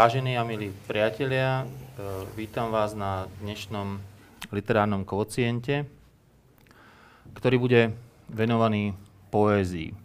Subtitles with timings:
[0.00, 1.64] Vážení a milí priatelia, e,
[2.32, 4.00] vítam vás na dnešnom
[4.48, 5.84] literárnom kvociente,
[7.36, 7.92] ktorý bude
[8.32, 8.96] venovaný
[9.28, 9.92] poézii.
[9.92, 9.96] E,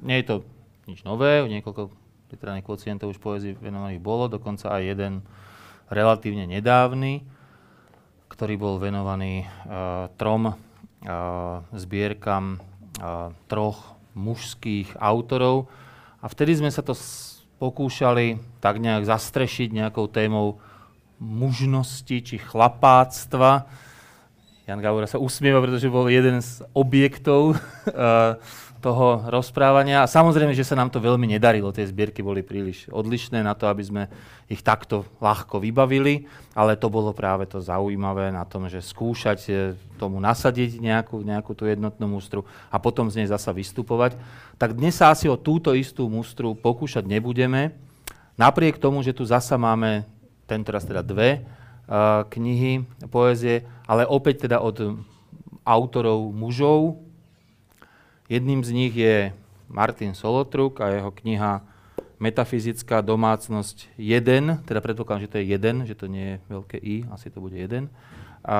[0.00, 0.36] nie je to
[0.88, 1.92] nič nové, niekoľko
[2.32, 5.20] literárnych kvocientov už poézii venovaných bolo, dokonca aj jeden
[5.92, 7.20] relatívne nedávny,
[8.32, 10.56] ktorý bol venovaný uh, trom
[11.76, 12.64] zbierkam
[13.44, 15.68] troch mužských autorov.
[16.24, 16.96] A vtedy sme sa to
[17.56, 20.60] pokúšali tak nejak zastrešiť nejakou témou
[21.16, 23.64] mužnosti či chlapáctva.
[24.66, 27.56] Jan Gaura sa usmieva, pretože bol jeden z objektov
[27.86, 28.36] eh,
[28.80, 30.04] toho rozprávania.
[30.04, 31.72] A samozrejme, že sa nám to veľmi nedarilo.
[31.72, 34.02] Tie zbierky boli príliš odlišné na to, aby sme
[34.46, 39.56] ich takto ľahko vybavili, ale to bolo práve to zaujímavé na tom, že skúšať eh,
[39.96, 44.14] tomu nasadiť nejakú, nejakú tú jednotnú mústru a potom z nej zasa vystupovať.
[44.60, 47.74] Tak dnes sa asi o túto istú mústru pokúšať nebudeme,
[48.36, 50.04] napriek tomu, že tu zasa máme
[50.46, 55.02] tentoraz teda dve uh, knihy poézie, ale opäť teda od
[55.66, 57.05] autorov mužov,
[58.26, 59.30] Jedným z nich je
[59.70, 61.62] Martin Solotruk a jeho kniha
[62.18, 67.04] Metafyzická domácnosť 1, teda predpokladám, že to je 1, že to nie je veľké I,
[67.12, 67.86] asi to bude 1.
[68.42, 68.58] A,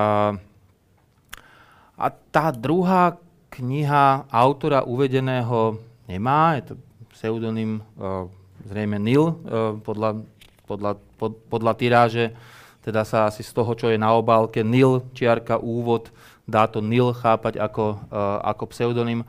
[1.98, 3.18] a tá druhá
[3.50, 6.74] kniha autora uvedeného nemá, je to
[7.16, 8.28] pseudonym uh,
[8.68, 10.20] zrejme Nil, uh, podľa,
[10.68, 12.36] podľa, pod, podľa tiráže,
[12.84, 16.12] teda sa asi z toho, čo je na obálke Nil, čiarka úvod,
[16.44, 19.24] dá to Nil chápať ako, uh, ako pseudonym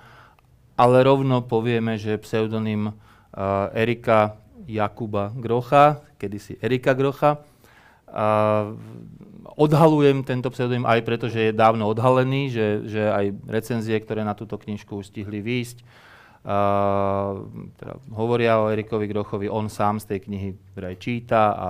[0.78, 4.38] ale rovno povieme, že pseudonym uh, Erika
[4.70, 7.42] Jakuba Grocha, kedysi Erika Grocha.
[8.08, 8.78] Uh,
[9.58, 14.38] odhalujem tento pseudonym aj preto, že je dávno odhalený, že, že aj recenzie, ktoré na
[14.38, 15.82] túto knižku už stihli výjsť,
[17.76, 20.50] teda hovoria o Erikovi Grochovi, on sám z tej knihy
[20.80, 21.68] aj číta a,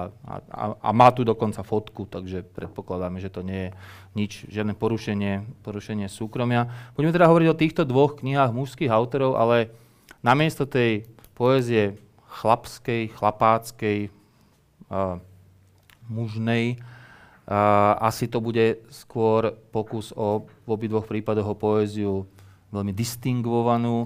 [0.54, 3.70] a, a má tu dokonca fotku, takže predpokladáme, že to nie je
[4.14, 6.70] nič, žiadne porušenie, porušenie súkromia.
[6.94, 9.74] Budeme teda hovoriť o týchto dvoch knihách mužských autorov, ale
[10.22, 11.98] namiesto tej poézie
[12.38, 14.14] chlapskej, chlapáckej,
[14.94, 15.18] uh,
[16.06, 22.30] mužnej, uh, asi to bude skôr pokus o v obidvoch prípadoch o poéziu
[22.70, 24.06] veľmi distingvovanú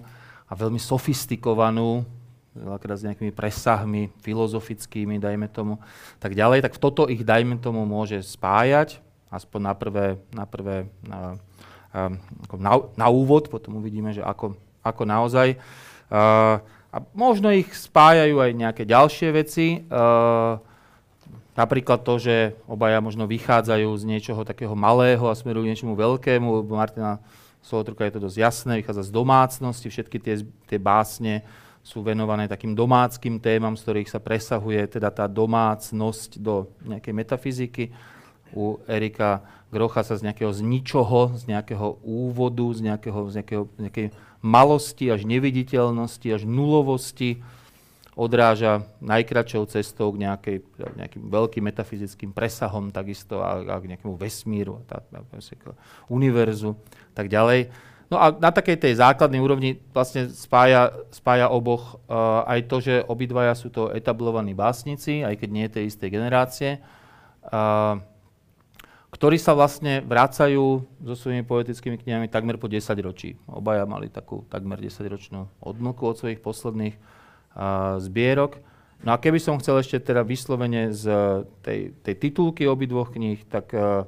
[0.52, 2.04] a veľmi sofistikovanú,
[2.52, 5.80] veľakrát s nejakými presahmi filozofickými, dajme tomu,
[6.20, 9.00] tak ďalej, tak toto ich, dajme tomu, môže spájať,
[9.32, 11.40] aspoň na prvé, na, prvé, na,
[12.52, 15.56] na, na úvod, potom uvidíme, že ako, ako naozaj.
[16.92, 19.88] A možno ich spájajú aj nejaké ďalšie veci,
[21.56, 26.68] napríklad to, že obaja možno vychádzajú z niečoho takého malého a smerujú k niečomu veľkému.
[26.68, 27.24] Martina
[27.62, 30.36] Solotruka je to dosť jasné, vychádza z domácnosti, všetky tie,
[30.66, 31.46] tie básne
[31.82, 37.84] sú venované takým domáckým témam, z ktorých sa presahuje teda tá domácnosť do nejakej metafyziky.
[38.54, 43.36] U Erika Grocha sa z nejakého z ničoho, z nejakého úvodu, z, nejakého, z
[43.80, 44.08] nejakej
[44.44, 47.40] malosti až neviditeľnosti, až nulovosti
[48.16, 50.58] odráža najkračšou cestou k nejakej,
[51.00, 55.72] nejakým veľkým metafyzickým presahom takisto a, a k nejakému vesmíru, tá, tá, k
[56.12, 56.76] univerzu
[57.16, 57.72] tak ďalej.
[58.12, 62.96] No a na takej tej základnej úrovni vlastne spája, spája oboch uh, aj to, že
[63.08, 66.84] obidvaja sú to etablovaní básnici, aj keď nie tej istej generácie.
[67.48, 68.04] Uh,
[69.16, 73.36] ktorí sa vlastne vracajú so svojimi poetickými knihami takmer po 10 ročí.
[73.48, 76.96] Obaja mali takú takmer 10-ročnú odmlku od svojich posledných
[78.00, 78.60] zbierok.
[79.02, 81.10] No a keby som chcel ešte teda vyslovene z
[81.66, 84.06] tej, tej titulky obidvoch kníh, tak uh,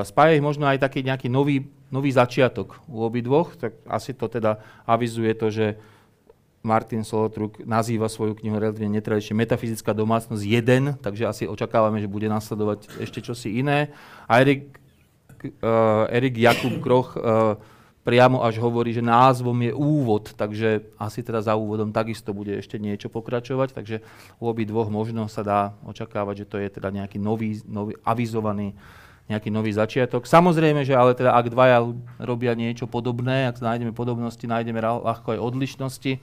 [0.00, 4.64] spája ich možno aj taký nejaký nový, nový začiatok u obidvoch, tak asi to teda
[4.88, 5.66] avizuje to, že
[6.64, 12.24] Martin Solotruk nazýva svoju knihu relatívne netradične Metafyzická domácnosť 1, takže asi očakávame, že bude
[12.32, 13.92] nasledovať ešte čosi iné.
[14.24, 14.80] A Erik,
[15.60, 17.60] uh, Erik Jakub Kroch uh,
[18.04, 22.76] priamo až hovorí, že názvom je úvod, takže asi teda za úvodom takisto bude ešte
[22.76, 24.04] niečo pokračovať, takže
[24.38, 28.76] u obi dvoch možno sa dá očakávať, že to je teda nejaký nový, nový avizovaný
[29.24, 30.28] nejaký nový začiatok.
[30.28, 31.80] Samozrejme, že ale teda ak dvaja
[32.20, 36.20] robia niečo podobné, ak nájdeme podobnosti, nájdeme ľahko aj odlišnosti,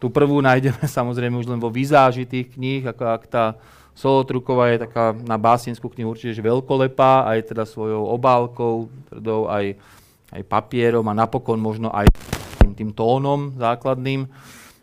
[0.00, 3.44] tú prvú nájdeme samozrejme už len vo výzáži tých kníh, ako ak tá
[3.92, 9.76] Solotruková je taká na básnickú knihu určite že veľkolepá, aj teda svojou obálkou, tvrdou, aj,
[10.30, 12.10] aj papierom a napokon možno aj
[12.62, 14.30] tým, tým tónom základným.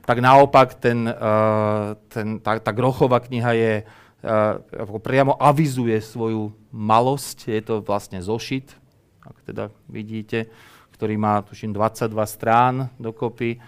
[0.08, 7.38] Tak naopak ten, uh, ten, tá, tá Grochová kniha je, uh, priamo avizuje svoju malosť,
[7.52, 8.72] je to vlastne zošit,
[9.24, 10.48] ak teda vidíte,
[10.96, 13.60] ktorý má tuším 22 strán dokopy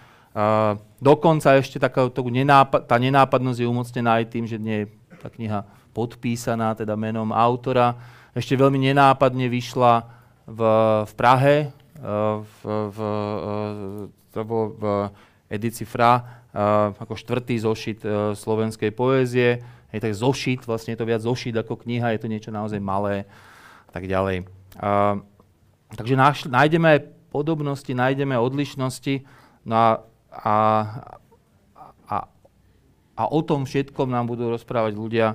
[1.02, 4.86] dokonca ešte taká, nenápad, tá nenápadnosť je umocnená aj tým, že nie je
[5.18, 7.98] tá kniha podpísaná teda menom autora.
[8.30, 10.19] Ešte veľmi nenápadne vyšla
[10.50, 10.60] v,
[11.06, 11.70] v Prahe,
[12.00, 12.98] v, v,
[14.34, 14.84] to bolo v
[15.46, 16.42] edici Fra,
[16.98, 18.02] ako štvrtý zošit
[18.34, 19.62] slovenskej poézie.
[19.90, 23.26] Je tak zošit, vlastne je to viac zošit ako kniha, je to niečo naozaj malé
[23.86, 24.46] a tak ďalej.
[25.90, 26.14] Takže
[26.46, 27.00] nájdeme aj
[27.34, 29.26] podobnosti, nájdeme odlišnosti
[29.66, 29.86] no a,
[30.30, 30.56] a,
[32.06, 32.16] a,
[33.18, 35.34] a o tom všetkom nám budú rozprávať ľudia,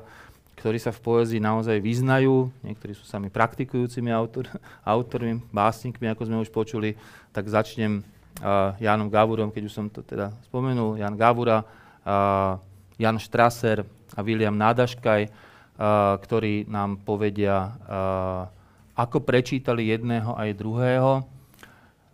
[0.66, 4.50] ktorí sa v poezii naozaj vyznajú, niektorí sú sami praktikujúcimi autor,
[4.98, 6.98] autormi, básnikmi, ako sme už počuli,
[7.30, 12.58] tak začnem uh, Jánom Gavurom, keď už som to teda spomenul, Jan Gavura, uh,
[12.98, 13.86] Jan Strasser
[14.18, 18.50] a William Nádaškaj, uh, ktorí nám povedia, uh,
[18.98, 21.12] ako prečítali jedného aj druhého.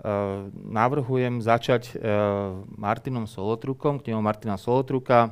[0.03, 5.31] Uh, navrhujem začať uh, Martinom Solotrukom, knihou Martina Solotruka.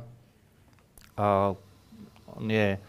[1.20, 1.52] Uh,
[2.32, 2.80] on je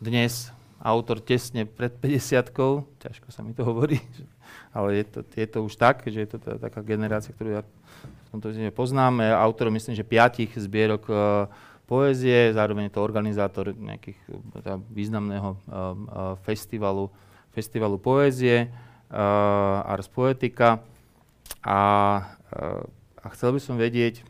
[0.00, 0.48] dnes
[0.80, 2.48] autor tesne pred 50
[3.04, 4.00] ťažko sa mi to hovorí,
[4.76, 7.62] ale je to, je to už tak, že je to tá, taká generácia, ktorú ja
[7.62, 9.20] v tomto poznám.
[9.36, 11.18] Autorom myslím, že piatich zbierok uh,
[11.84, 17.12] poézie, zároveň je to organizátor nejakých uh, významného uh, festivalu
[17.50, 18.70] festivalu poézie
[19.10, 20.78] uh, Ars Poetica
[21.66, 21.80] a,
[22.54, 22.82] uh,
[23.20, 24.22] a chcel by som vedieť,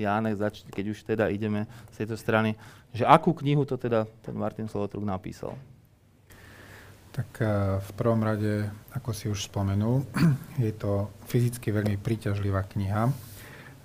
[0.00, 0.40] Jánek,
[0.72, 2.56] keď už teda ideme z tejto strany,
[2.94, 5.54] že akú knihu to teda ten Martin Slovotruk napísal?
[7.10, 10.06] Tak uh, v prvom rade, ako si už spomenul,
[10.64, 13.10] je to fyzicky veľmi príťažlivá kniha.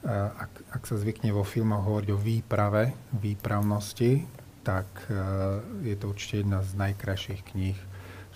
[0.05, 4.21] Ak, ak sa zvykne vo filmoch hovoriť o výprave, výpravnosti,
[4.61, 4.85] tak
[5.81, 7.73] je to určite jedna z najkrajších kníh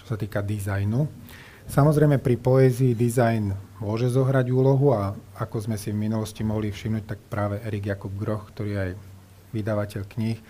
[0.09, 1.05] sa týka dizajnu.
[1.69, 7.05] Samozrejme pri poézii dizajn môže zohrať úlohu a ako sme si v minulosti mohli všimnúť,
[7.05, 8.91] tak práve Erik Jakub Groch, ktorý aj
[9.51, 10.43] vydavateľ kníh, e,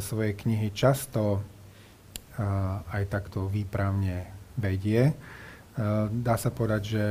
[0.00, 1.40] svoje knihy často e,
[2.90, 4.28] aj takto výpravne
[4.60, 5.10] vedie.
[5.10, 5.14] E,
[6.10, 7.04] dá sa povedať, že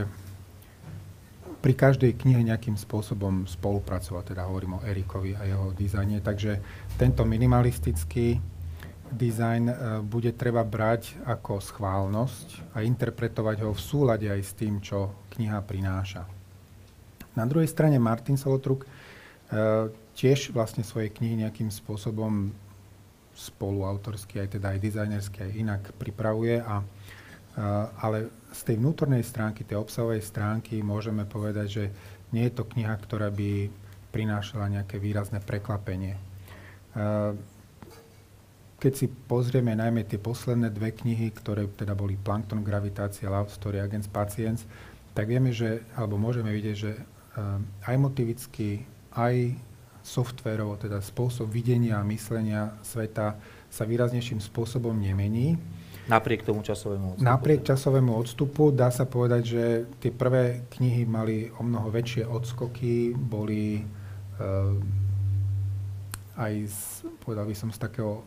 [1.59, 6.63] pri každej knihe nejakým spôsobom spolupracovať, teda hovorím o Erikovi a jeho dizajne, takže
[6.95, 9.71] tento minimalistický e,
[10.05, 15.59] bude treba brať ako schválnosť a interpretovať ho v súlade aj s tým, čo kniha
[15.65, 16.23] prináša.
[17.35, 18.83] Na druhej strane Martin Solotruk
[20.19, 22.51] tiež vlastne svoje knihy nejakým spôsobom
[23.31, 26.59] spoluautorsky, aj teda aj dizajnersky, aj inak pripravuje.
[26.59, 26.83] A,
[28.03, 31.83] ale z tej vnútornej stránky, tej obsahovej stránky môžeme povedať, že
[32.35, 33.71] nie je to kniha, ktorá by
[34.11, 36.19] prinášala nejaké výrazné prekvapenie
[38.79, 43.83] keď si pozrieme najmä tie posledné dve knihy, ktoré teda boli Plankton, Gravitácia, Love Story,
[43.83, 44.63] Against Patience,
[45.11, 46.95] tak vieme, že, alebo môžeme vidieť, že
[47.83, 49.51] aj motivicky, aj
[50.03, 53.35] softverovo, teda spôsob videnia a myslenia sveta
[53.69, 55.59] sa výraznejším spôsobom nemení.
[56.09, 57.25] Napriek tomu časovému odstupu.
[57.29, 59.63] Napriek časovému odstupu dá sa povedať, že
[60.01, 64.73] tie prvé knihy mali o mnoho väčšie odskoky, boli uh,
[66.39, 68.25] aj z, povedal by som z takého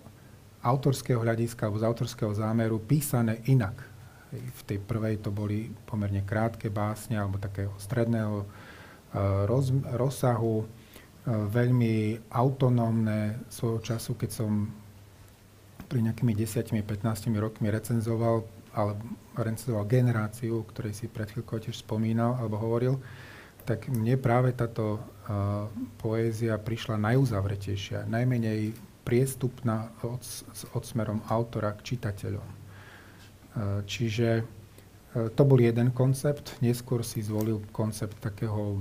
[0.63, 3.75] autorského hľadiska alebo z autorského zámeru písané inak.
[4.31, 10.65] V tej prvej to boli pomerne krátke básne alebo takého stredného eh, roz, rozsahu,
[11.27, 14.71] veľmi autonómne svojho času, keď som
[15.87, 16.83] pri nejakými 10-15
[17.39, 19.05] rokmi recenzoval, alebo
[19.37, 22.99] recenzoval generáciu, ktorej si pred chvíľkou tiež spomínal alebo hovoril,
[23.63, 25.71] tak mne práve táto uh,
[26.03, 30.23] poézia prišla najuzavretejšia, najmenej priestupná od,
[30.75, 32.47] od smerom autora k čitateľom.
[32.47, 32.57] E,
[33.83, 34.45] čiže e,
[35.35, 38.79] to bol jeden koncept, neskôr si zvolil koncept takého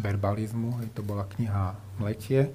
[0.00, 2.52] verbalizmu, to bola kniha Mletie.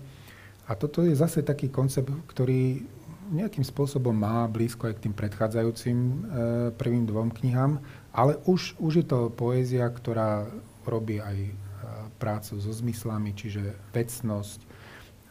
[0.68, 2.84] A toto je zase taký koncept, ktorý
[3.28, 6.14] nejakým spôsobom má blízko aj k tým predchádzajúcim e,
[6.76, 7.80] prvým dvom knihám,
[8.16, 10.48] ale už, už je to poézia, ktorá
[10.88, 11.52] robí aj e,
[12.20, 14.64] prácu so zmyslami, čiže vecnosť,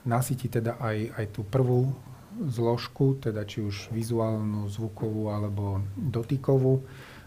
[0.04, 1.96] nasytí teda aj, aj tú prvú
[2.36, 6.84] zložku, teda či už vizuálnu, zvukovú alebo dotykovú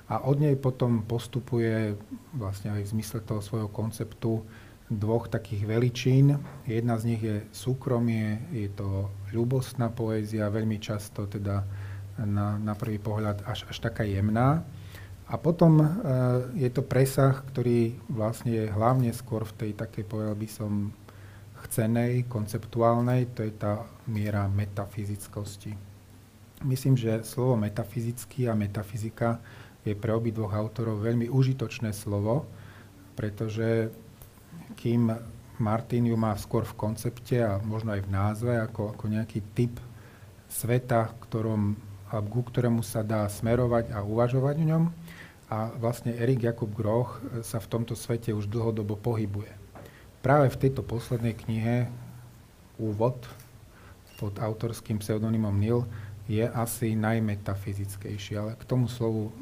[0.09, 1.93] a od nej potom postupuje
[2.33, 4.41] vlastne aj v zmysle toho svojho konceptu
[4.89, 6.41] dvoch takých veličín.
[6.65, 11.61] Jedna z nich je súkromie, je to ľubostná poézia, veľmi často teda
[12.25, 14.65] na, na prvý pohľad až, až taká jemná.
[15.29, 15.87] A potom e,
[16.57, 20.89] je to presah, ktorý vlastne je hlavne skôr v tej takej, povedal by som,
[21.59, 25.75] chcenej, konceptuálnej, to je tá miera metafyzickosti.
[26.63, 29.39] Myslím, že slovo metafyzický a metafyzika
[29.83, 32.47] je pre obidvoch autorov veľmi užitočné slovo,
[33.15, 33.91] pretože
[34.79, 35.11] kým
[35.59, 39.75] Martin ju má skôr v koncepte a možno aj v názve ako, ako nejaký typ
[40.47, 41.75] sveta, ktorom,
[42.31, 44.83] ku ktorému sa dá smerovať a uvažovať v ňom.
[45.49, 49.51] A vlastne Erik Jakub Groch sa v tomto svete už dlhodobo pohybuje.
[50.21, 51.89] Práve v tejto poslednej knihe
[52.79, 53.27] Úvod
[54.15, 55.83] pod autorským pseudonymom Nil
[56.29, 59.33] je asi najmetafyzickejší, ale k tomu slovu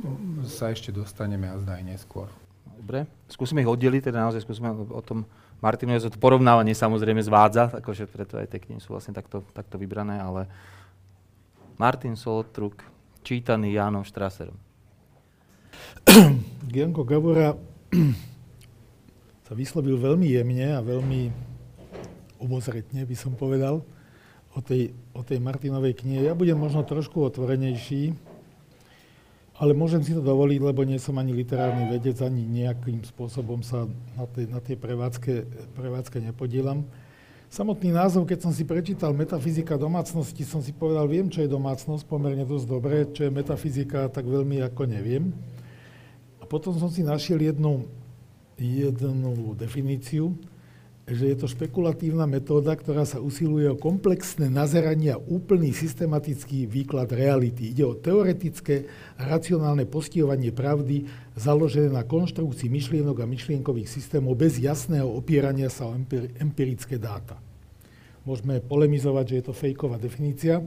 [0.48, 2.32] sa ešte dostaneme a zdaj neskôr.
[2.88, 5.28] Dobre, skúsime ich oddeliť, teda naozaj skúsime o tom
[5.60, 10.16] Martinu, to porovnávanie samozrejme zvádza, akože preto aj tie knihy sú vlastne takto, takto vybrané,
[10.16, 10.48] ale
[11.76, 12.80] Martin Solotruk,
[13.28, 14.56] čítaný Jánom Štraserom.
[16.72, 17.60] Gianco Gabora
[19.52, 21.28] sa vyslovil veľmi jemne a veľmi
[22.40, 23.84] obozretne, by som povedal
[24.56, 26.24] o tej, o tej Martinovej knihe.
[26.24, 28.16] Ja budem možno trošku otvorenejší,
[29.58, 33.90] ale môžem si to dovoliť, lebo nie som ani literárny vedec, ani nejakým spôsobom sa
[34.14, 35.34] na tej, na tej prevádzke,
[35.74, 36.86] prevádzke nepodielam.
[37.50, 42.06] Samotný názov, keď som si prečítal metafyzika domácnosti, som si povedal, viem, čo je domácnosť,
[42.06, 45.34] pomerne dosť dobre, čo je metafyzika, tak veľmi ako neviem.
[46.38, 47.90] A potom som si našiel jednu,
[48.62, 50.38] jednu definíciu,
[51.08, 57.08] že je to špekulatívna metóda, ktorá sa usiluje o komplexné nazeranie a úplný systematický výklad
[57.16, 57.72] reality.
[57.72, 58.84] Ide o teoretické
[59.16, 61.08] a racionálne postihovanie pravdy
[61.40, 65.96] založené na konštrukcii myšlienok a myšlienkových systémov bez jasného opierania sa o
[66.44, 67.40] empirické dáta.
[68.28, 70.60] Môžeme polemizovať, že je to fejková definícia,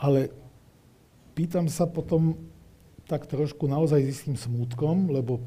[0.00, 0.32] ale
[1.36, 2.40] pýtam sa potom
[3.04, 5.44] tak trošku naozaj s istým smútkom, lebo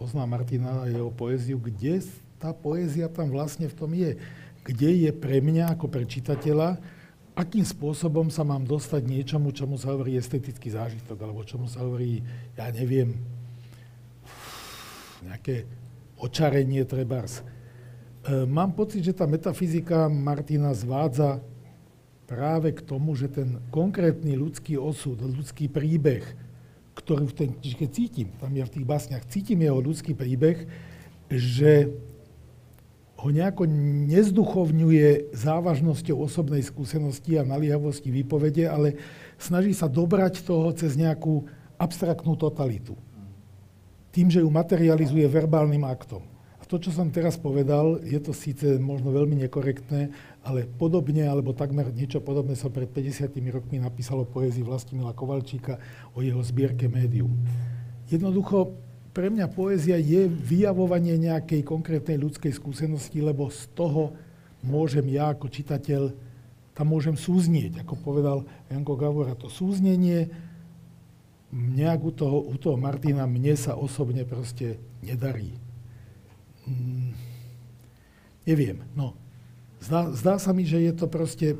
[0.00, 2.00] poznám Martina a jeho poéziu, kde
[2.36, 4.20] tá poézia tam vlastne v tom je.
[4.66, 6.76] Kde je pre mňa ako pre čitateľa,
[7.36, 12.24] akým spôsobom sa mám dostať niečomu, čomu sa hovorí estetický zážitok, alebo čomu sa hovorí,
[12.56, 13.12] ja neviem,
[15.20, 15.68] nejaké
[16.16, 17.44] očarenie trebárs.
[18.24, 21.44] E, mám pocit, že tá metafyzika Martina zvádza
[22.24, 26.24] práve k tomu, že ten konkrétny ľudský osud, ľudský príbeh,
[26.96, 30.64] ktorý v tej knižke cítim, tam ja v tých básniach cítim jeho ľudský príbeh,
[31.28, 31.92] že
[33.16, 33.64] ho nejako
[34.12, 39.00] nezduchovňuje závažnosťou osobnej skúsenosti a naliehavosti výpovede, ale
[39.40, 41.48] snaží sa dobrať toho cez nejakú
[41.80, 42.92] abstraktnú totalitu.
[44.12, 46.24] Tým, že ju materializuje verbálnym aktom.
[46.60, 50.12] A to, čo som teraz povedal, je to síce možno veľmi nekorektné,
[50.44, 55.80] ale podobne, alebo takmer niečo podobné som pred 50 rokmi napísalo poézii Vlastimila Kovalčíka
[56.12, 57.32] o jeho zbierke médium.
[58.12, 58.76] Jednoducho,
[59.16, 64.12] pre mňa poézia je vyjavovanie nejakej konkrétnej ľudskej skúsenosti, lebo z toho
[64.60, 66.12] môžem ja ako čitateľ,
[66.76, 70.28] tam môžem súznieť, ako povedal Janko Gavora, to súznenie
[71.48, 75.56] nejak u toho, u toho Martina mne sa osobne proste nedarí.
[76.68, 77.16] Mm,
[78.44, 79.16] neviem, no.
[79.80, 81.56] Zdá, zdá sa mi, že je to proste,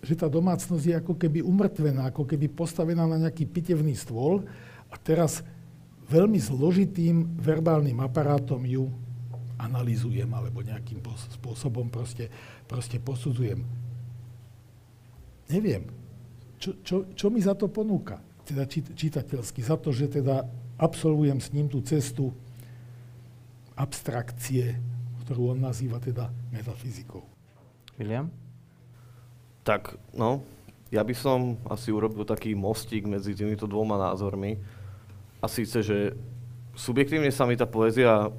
[0.00, 4.48] že tá domácnosť je ako keby umrtvená, ako keby postavená na nejaký pitevný stôl
[4.88, 5.44] a teraz
[6.08, 8.88] veľmi zložitým verbálnym aparátom ju
[9.56, 11.00] analizujem alebo nejakým
[11.40, 12.28] spôsobom proste,
[12.68, 13.64] proste posudzujem.
[15.48, 15.88] Neviem,
[16.60, 20.44] čo, čo, čo mi za to ponúka, teda čitateľsky, za to, že teda
[20.76, 22.32] absolvujem s ním tú cestu
[23.76, 24.76] abstrakcie,
[25.24, 27.24] ktorú on nazýva teda metafyzikou.
[27.96, 28.28] William?
[29.64, 30.44] Tak, no,
[30.92, 34.60] ja by som asi urobil taký mostík medzi týmito dvoma názormi.
[35.44, 36.16] A síce, že
[36.72, 38.32] subjektívne sa mi tá poézia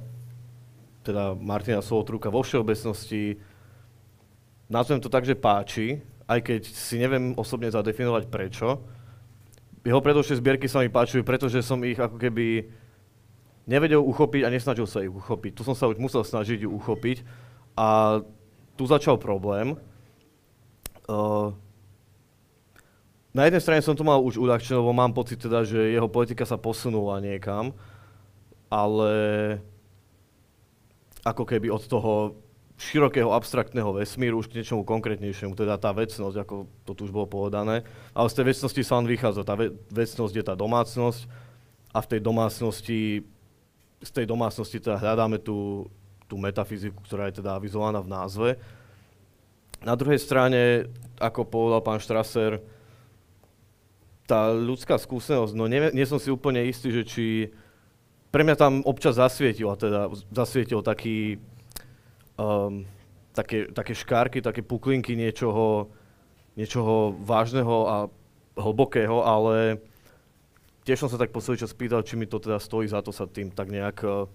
[1.06, 3.38] teda Martina Solotruka vo všeobecnosti,
[4.66, 8.82] nazvem to tak, že páči, aj keď si neviem osobne zadefinovať prečo.
[9.86, 12.66] Jeho predošlé zbierky sa mi páčujú, pretože som ich ako keby
[13.70, 15.54] nevedel uchopiť a nesnažil sa ich uchopiť.
[15.54, 17.22] Tu som sa už musel snažiť ju uchopiť
[17.78, 18.18] a
[18.74, 19.78] tu začal problém.
[21.06, 21.54] Uh,
[23.36, 26.48] na jednej strane som to mal už uľahčené, lebo mám pocit teda, že jeho politika
[26.48, 27.76] sa posunula niekam,
[28.72, 29.12] ale
[31.20, 32.32] ako keby od toho
[32.80, 37.28] širokého abstraktného vesmíru už k niečomu konkrétnejšiemu, teda tá vecnosť, ako to tu už bolo
[37.28, 37.84] povedané.
[38.16, 39.48] Ale z tej vecnosti sa len vychádza.
[39.48, 41.20] Tá ve- vecnosť je tá domácnosť
[41.92, 43.00] a v tej domácnosti,
[44.00, 45.88] z tej domácnosti teda hľadáme tú,
[46.28, 48.48] tú metafyziku, ktorá je teda avizovaná v názve.
[49.80, 52.60] Na druhej strane, ako povedal pán Strasser,
[54.26, 57.24] tá ľudská skúsenosť, no nie, nie som si úplne istý, že či
[58.34, 61.38] pre mňa tam občas zasvietil, a teda zasvietil taký,
[62.36, 62.84] um,
[63.32, 65.88] také, také škárky, také puklinky niečoho,
[66.58, 67.96] niečoho vážneho a
[68.58, 69.78] hlbokého, ale
[70.82, 73.30] tiež som sa tak posledný čas pýtal, či mi to teda stojí za to sa
[73.30, 74.26] tým tak nejak uh,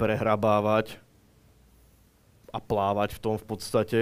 [0.00, 0.96] prehrabávať
[2.48, 4.00] a plávať v tom v podstate.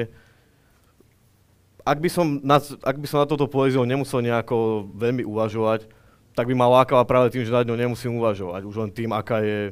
[1.87, 5.87] Ak by, som na, ak by som na toto poéziu nemusel nejako veľmi uvažovať,
[6.35, 8.67] tak by ma lákala práve tým, že nad ňou nemusím uvažovať.
[8.67, 9.71] Už len tým, aká je,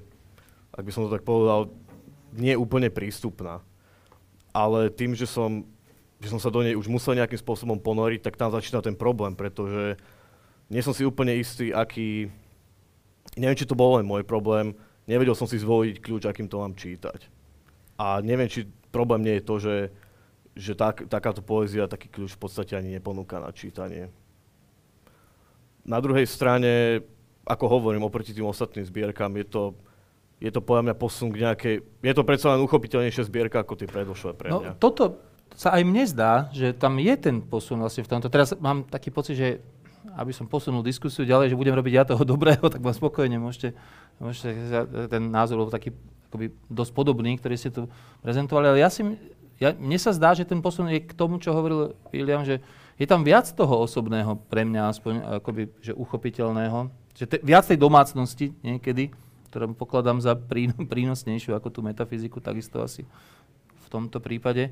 [0.71, 1.75] ak by som to tak povedal,
[2.39, 3.61] nie úplne prístupná.
[4.55, 5.67] Ale tým, že som,
[6.23, 9.35] že som sa do nej už musel nejakým spôsobom ponoriť, tak tam začína ten problém,
[9.35, 9.99] pretože
[10.71, 12.31] nie som si úplne istý, aký...
[13.35, 14.79] Neviem, či to bol len môj problém,
[15.11, 17.27] nevedel som si zvoliť kľúč, akým to mám čítať.
[17.99, 19.75] A neviem, či problém nie je to, že,
[20.55, 24.11] že tak, takáto poézia taký kľúč v podstate ani neponúka na čítanie.
[25.85, 27.03] Na druhej strane,
[27.45, 29.63] ako hovorím, oproti tým ostatným zbierkam, je to,
[30.39, 31.75] je to podľa mňa posun k nejakej...
[31.83, 34.71] Je to predsa len uchopiteľnejšia zbierka ako tie predošlé pre no, mňa.
[34.73, 35.21] No, toto
[35.55, 38.33] sa aj mne zdá, že tam je ten posun vlastne v tomto.
[38.33, 39.49] Teraz mám taký pocit, že
[40.15, 43.75] aby som posunul diskusiu ďalej, že budem robiť ja toho dobrého, tak vám spokojne môžete,
[44.23, 44.55] môžete
[45.11, 45.91] ten názor bol taký
[46.31, 47.87] akoby dosť podobný, ktorý ste tu
[48.21, 49.07] prezentovali, ale ja si,
[49.65, 52.61] ja, mne sa zdá, že ten posun je k tomu, čo hovoril William, že
[53.01, 56.93] je tam viac toho osobného pre mňa, aspoň akoby, že uchopiteľného.
[57.17, 59.11] Že te, viac tej domácnosti niekedy,
[59.51, 60.37] ktorú pokladám za
[60.93, 63.03] prínosnejšiu ako tú metafyziku, takisto asi
[63.83, 64.71] v tomto prípade.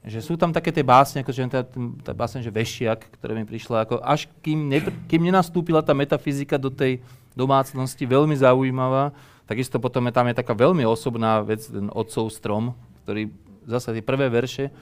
[0.00, 1.60] Že sú tam také tie básne, ako že tá,
[2.00, 6.56] tá básne, že Vešiak, ktorá mi prišla, ako až kým, ne, kým nenastúpila tá metafyzika
[6.56, 7.04] do tej
[7.36, 9.12] domácnosti, veľmi zaujímavá.
[9.44, 12.72] Takisto potom je tam je taká veľmi osobná vec, ten otcov strom,
[13.04, 13.28] ktorý
[13.70, 14.74] zase tie prvé verše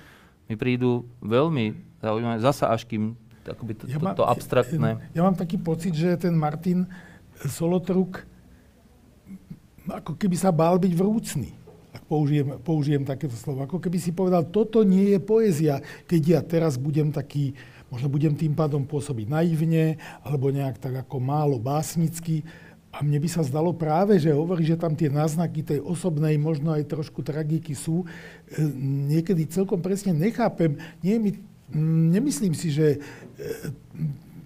[0.48, 3.12] mi prídu veľmi zaujímavé, zasa až kým
[3.48, 5.00] akoby to, ja to, to abstraktné.
[5.12, 6.84] Ja, ja mám taký pocit, že ten Martin
[7.48, 8.28] Solotruk
[9.88, 11.56] ako keby sa bál byť vrúcný.
[11.96, 13.64] Ak použijem, použijem takéto slovo.
[13.64, 17.56] Ako keby si povedal, toto nie je poézia, keď ja teraz budem taký,
[17.88, 22.44] možno budem tým pádom pôsobiť naivne, alebo nejak tak ako málo básnicky.
[22.98, 26.74] A mne by sa zdalo práve, že hovorí, že tam tie náznaky tej osobnej, možno
[26.74, 28.02] aj trošku tragiky sú.
[28.02, 28.06] E,
[29.14, 30.74] niekedy celkom presne nechápem.
[30.98, 31.38] Nie mi,
[32.10, 32.98] nemyslím si, že e,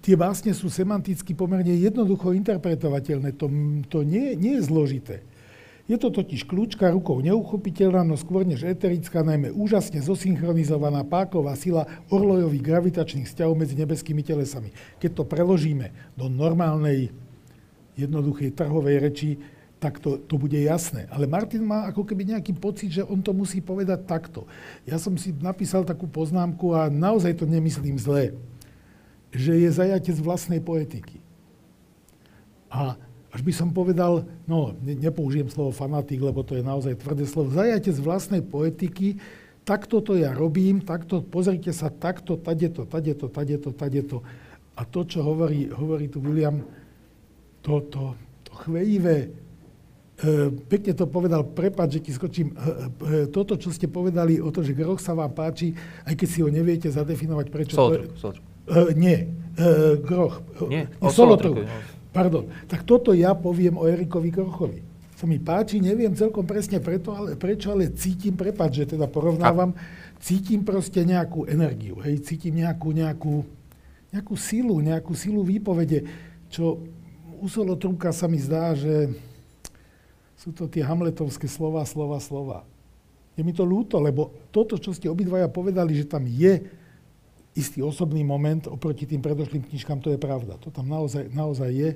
[0.04, 3.32] tie básne sú semanticky pomerne jednoducho interpretovateľné.
[3.40, 3.48] To,
[3.88, 5.24] to nie, nie je zložité.
[5.88, 11.88] Je to totiž kľúčka rukou neuchopiteľná, no skôr než eterická, najmä úžasne zosynchronizovaná páková sila
[12.12, 14.76] orlojových gravitačných vzťahov medzi nebeskými telesami.
[15.00, 15.88] Keď to preložíme
[16.20, 17.10] do normálnej
[17.96, 19.30] jednoduchej trhovej reči,
[19.82, 21.10] tak to, to bude jasné.
[21.10, 24.46] Ale Martin má ako keby nejaký pocit, že on to musí povedať takto.
[24.86, 28.30] Ja som si napísal takú poznámku a naozaj to nemyslím zle,
[29.34, 31.18] že je zajatec vlastnej poetiky.
[32.70, 32.94] A
[33.34, 37.50] až by som povedal, no ne, nepoužijem slovo fanatik, lebo to je naozaj tvrdé slovo,
[37.50, 39.18] zajatec vlastnej poetiky,
[39.66, 44.22] takto to ja robím, takto, pozrite sa, takto, tadeto, tadeto, tadeto, tadeto.
[44.76, 46.60] A to, čo hovorí, hovorí tu William,
[47.62, 48.02] to, to,
[48.44, 49.30] to chvejivé,
[50.18, 54.50] e, pekne to povedal, prepáč, že ti skočím, e, e, toto, čo ste povedali o
[54.50, 55.72] to, že groch sa vám páči,
[56.04, 57.74] aj keď si ho neviete zadefinovať, prečo...
[57.78, 59.26] Solotruk, to Uh, nie,
[59.58, 60.38] uh, groch.
[60.70, 61.66] Nie, o Solotruk.
[62.14, 62.46] Pardon.
[62.70, 64.78] Tak toto ja poviem o Erikovi Grochovi.
[65.18, 69.74] Sa mi páči, neviem celkom presne preto, ale, prečo, ale cítim, prepáč, že teda porovnávam,
[70.22, 73.42] cítim proste nejakú energiu, hej, cítim nejakú, nejakú,
[74.14, 76.06] nejakú silu, nejakú silu výpovede,
[76.46, 76.86] čo
[77.42, 79.10] u Solotruka sa mi zdá, že
[80.38, 82.62] sú to tie hamletovské slova, slova, slova.
[83.34, 86.62] Je mi to ľúto, lebo toto, čo ste obidvaja povedali, že tam je
[87.58, 90.54] istý osobný moment oproti tým predošlým knižkám, to je pravda.
[90.62, 91.90] To tam naozaj, naozaj je.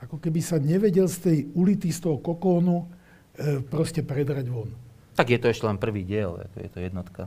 [0.00, 2.86] Ako keby sa nevedel z tej ulity, z toho kokónu
[3.36, 4.70] e, proste predrať von.
[5.18, 7.26] Tak je to ešte len prvý diel, je to jednotka.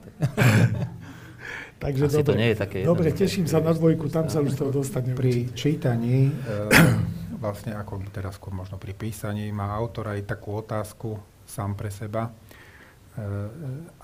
[1.84, 4.54] Takže Asi dobre, to nie je také Dobre, teším sa na dvojku, tam sa už
[4.54, 5.18] to dostane.
[5.18, 11.18] Pri čítaní, e, vlastne ako teraz možno pri písaní, má autor aj takú otázku
[11.50, 12.30] sám pre seba.
[12.30, 12.32] E,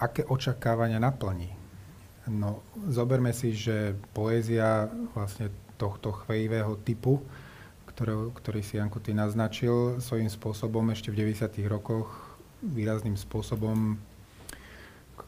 [0.02, 1.54] aké očakávania naplní?
[2.28, 7.21] No, zoberme si, že poézia vlastne tohto chvejivého typu,
[7.93, 11.62] ktorý, ktorý si Janko ty naznačil, svojím spôsobom ešte v 90.
[11.69, 14.02] rokoch výrazným spôsobom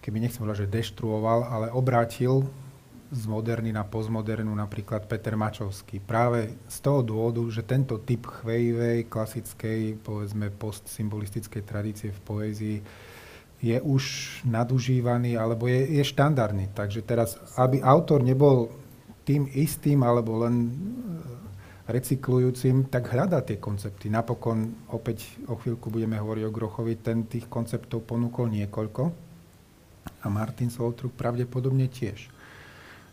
[0.01, 2.47] keby nechcem povedať, že deštruoval, ale obrátil
[3.09, 5.97] z moderny na postmodernu napríklad Peter Mačovský.
[5.97, 12.77] Práve z toho dôvodu, že tento typ chvejivej, klasickej, povedzme postsymbolistickej tradície v poézii
[13.59, 14.03] je už
[14.47, 16.71] nadužívaný alebo je, je štandardný.
[16.71, 18.71] Takže teraz, aby autor nebol
[19.27, 20.69] tým istým alebo len e,
[21.91, 24.07] recyklujúcim, tak hľadá tie koncepty.
[24.07, 29.03] Napokon, opäť o chvíľku budeme hovoriť o Grochovi, ten tých konceptov ponúkol niekoľko
[30.23, 32.38] a Martin Soltruk pravdepodobne tiež.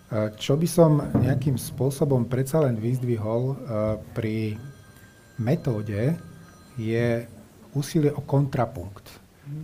[0.06, 3.54] E, čo by som nejakým spôsobom predsa len vyzdvihol e,
[4.14, 4.54] pri
[5.34, 6.14] metóde,
[6.78, 7.26] je
[7.74, 9.02] úsilie o kontrapunkt.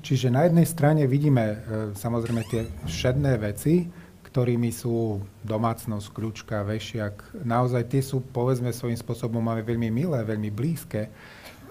[0.02, 1.56] Čiže na jednej strane vidíme e,
[1.94, 3.86] samozrejme tie všedné veci,
[4.26, 7.46] ktorými sú domácnosť, kľúčka, vešiak.
[7.46, 11.06] Naozaj tie sú, povedzme, svojím spôsobom máme veľmi milé, veľmi blízke.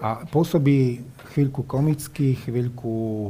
[0.00, 1.04] A pôsobí
[1.34, 3.28] chvíľku komicky, chvíľku,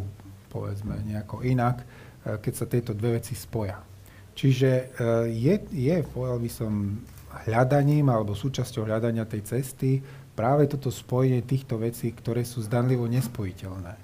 [0.52, 1.82] povedzme, nejako inak,
[2.22, 3.91] keď sa tieto dve veci spoja.
[4.32, 4.84] Čiže e,
[5.28, 6.72] je, je, povedal by som,
[7.48, 10.04] hľadaním alebo súčasťou hľadania tej cesty
[10.36, 13.96] práve toto spojenie týchto vecí, ktoré sú zdanlivo nespojiteľné.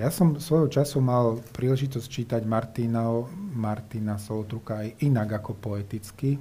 [0.00, 3.04] Ja som svojho času mal príležitosť čítať Martina,
[3.52, 6.40] Martina Solotruka aj inak ako poeticky.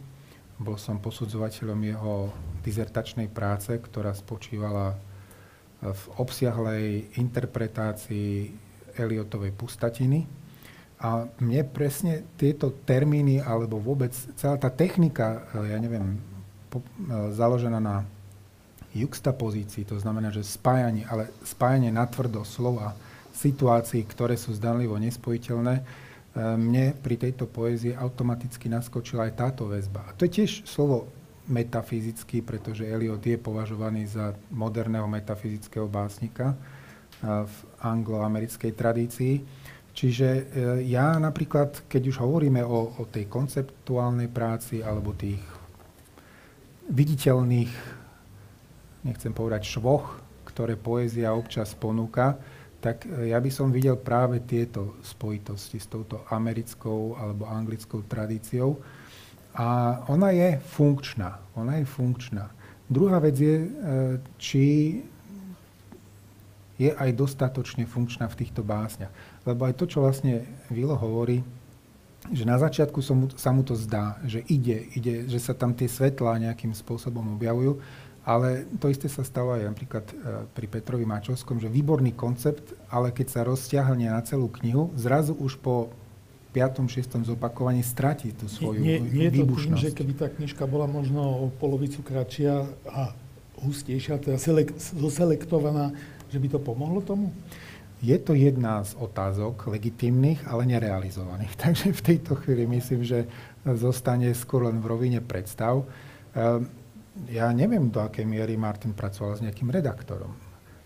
[0.55, 2.31] Bol som posudzovateľom jeho
[2.63, 4.95] dizertačnej práce, ktorá spočívala
[5.79, 8.51] v obsiahlej interpretácii
[8.95, 10.38] Eliotovej pustatiny.
[10.99, 16.19] A mne presne tieto termíny, alebo vôbec celá tá technika, ja neviem,
[16.67, 16.83] po,
[17.31, 18.03] založená na
[18.91, 22.97] juxtapozícii, to znamená, že spájanie, ale spájanie natvrdo slova,
[23.31, 25.83] situácií, ktoré sú zdanlivo nespojiteľné, e,
[26.59, 30.03] mne pri tejto poézii automaticky naskočila aj táto väzba.
[30.03, 31.07] A to je tiež slovo
[31.47, 36.53] metafyzický, pretože Eliot je považovaný za moderného metafyzického básnika
[37.25, 39.33] v angloamerickej tradícii.
[39.99, 40.43] Čiže e,
[40.87, 45.43] ja napríklad, keď už hovoríme o, o tej konceptuálnej práci alebo tých
[46.87, 47.73] viditeľných,
[49.03, 52.39] nechcem povedať švoch, ktoré poézia občas ponúka,
[52.79, 58.79] tak e, ja by som videl práve tieto spojitosti s touto americkou alebo anglickou tradíciou,
[59.59, 61.39] a ona je funkčná.
[61.59, 62.47] Ona je funkčná.
[62.87, 63.67] Druhá vec je, e,
[64.39, 64.65] či
[66.79, 69.11] je aj dostatočne funkčná v týchto básniach.
[69.43, 71.43] Lebo aj to, čo vlastne Vilo hovorí,
[72.31, 75.91] že na začiatku som, sa mu to zdá, že ide, ide, že sa tam tie
[75.91, 77.79] svetlá nejakým spôsobom objavujú,
[78.23, 80.13] ale to isté sa stalo aj napríklad e,
[80.51, 85.57] pri Petrovi Mačovskom, že výborný koncept, ale keď sa rozťahne na celú knihu, zrazu už
[85.59, 85.89] po
[86.51, 90.27] piatom, šiestom zopakovaní stratí tú svoju nie, nie, nie je to tým, že keby tá
[90.29, 93.13] knižka bola možno o polovicu kratšia a
[93.61, 95.93] hustejšia, teda selek, zoselektovaná,
[96.29, 97.33] že by to pomohlo tomu?
[97.99, 101.53] Je to jedna z otázok legitimných, ale nerealizovaných.
[101.63, 103.27] Takže v tejto chvíli myslím, že
[103.75, 105.83] zostane skôr len v rovine predstav.
[106.31, 106.71] Ehm,
[107.27, 110.31] ja neviem, do akej miery Martin pracoval s nejakým redaktorom.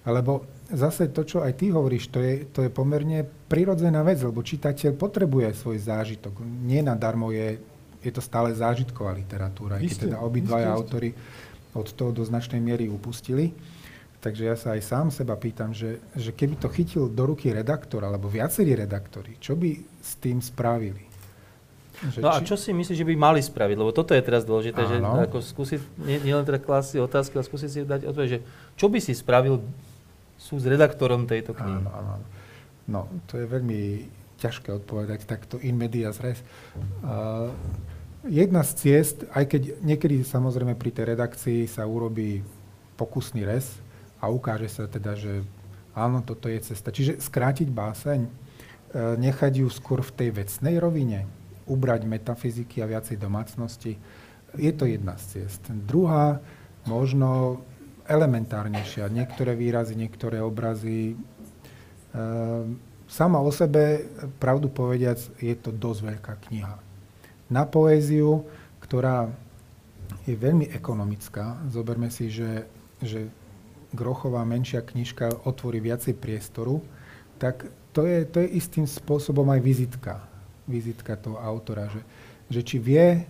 [0.03, 4.43] Alebo zase to, čo aj ty hovoríš, to je, to je pomerne prirodzená vec, lebo
[4.43, 6.43] čitateľ potrebuje svoj zážitok.
[6.43, 7.61] Nie nadarmo je,
[8.03, 11.15] je to stále zážitková literatúra, i keď teda obidvaja autory
[11.71, 13.55] od toho do značnej miery upustili.
[14.23, 18.07] Takže ja sa aj sám seba pýtam, že, že keby to chytil do ruky redaktor,
[18.07, 21.11] alebo viacerí redaktori, čo by s tým spravili?
[22.07, 23.75] Že no a čo si myslíš, že by mali spraviť?
[23.75, 25.19] Lebo toto je teraz dôležité, Áno.
[25.19, 28.39] že ako skúsiť, nie, nie len teda klasiť otázky, ale skúsiť si dať odpoveď, že
[28.79, 29.59] čo by si spravil
[30.39, 31.83] sú s redaktorom tejto knihy.
[31.83, 32.13] Áno, áno.
[32.87, 34.07] No, to je veľmi
[34.39, 36.39] ťažké odpovedať takto in medias res.
[37.03, 37.51] Uh,
[38.27, 42.43] jedna z ciest, aj keď niekedy samozrejme pri tej redakcii sa urobí
[42.99, 43.82] pokusný res
[44.23, 45.43] a ukáže sa teda, že
[45.91, 46.95] áno, toto je cesta.
[46.95, 51.27] Čiže skrátiť báseň, uh, nechať ju skôr v tej vecnej rovine,
[51.67, 53.99] ubrať metafyziky a viacej domácnosti,
[54.55, 55.65] je to jedna z ciest.
[55.67, 56.39] Druhá,
[56.85, 57.61] možno
[58.05, 59.09] elementárnejšia.
[59.09, 61.13] Niektoré výrazy, niektoré obrazy.
[61.13, 61.15] E,
[63.07, 64.05] sama o sebe,
[64.37, 66.75] pravdu povediac, je to dosť veľká kniha.
[67.49, 68.45] Na poéziu,
[68.83, 69.31] ktorá
[70.27, 72.67] je veľmi ekonomická, zoberme si, že,
[72.99, 73.31] že
[73.93, 76.81] Grochová menšia knižka otvorí viacej priestoru,
[77.37, 80.13] tak to je, to je istým spôsobom aj vizitka.
[80.65, 82.01] Vizitka toho autora, že,
[82.49, 83.21] že či vie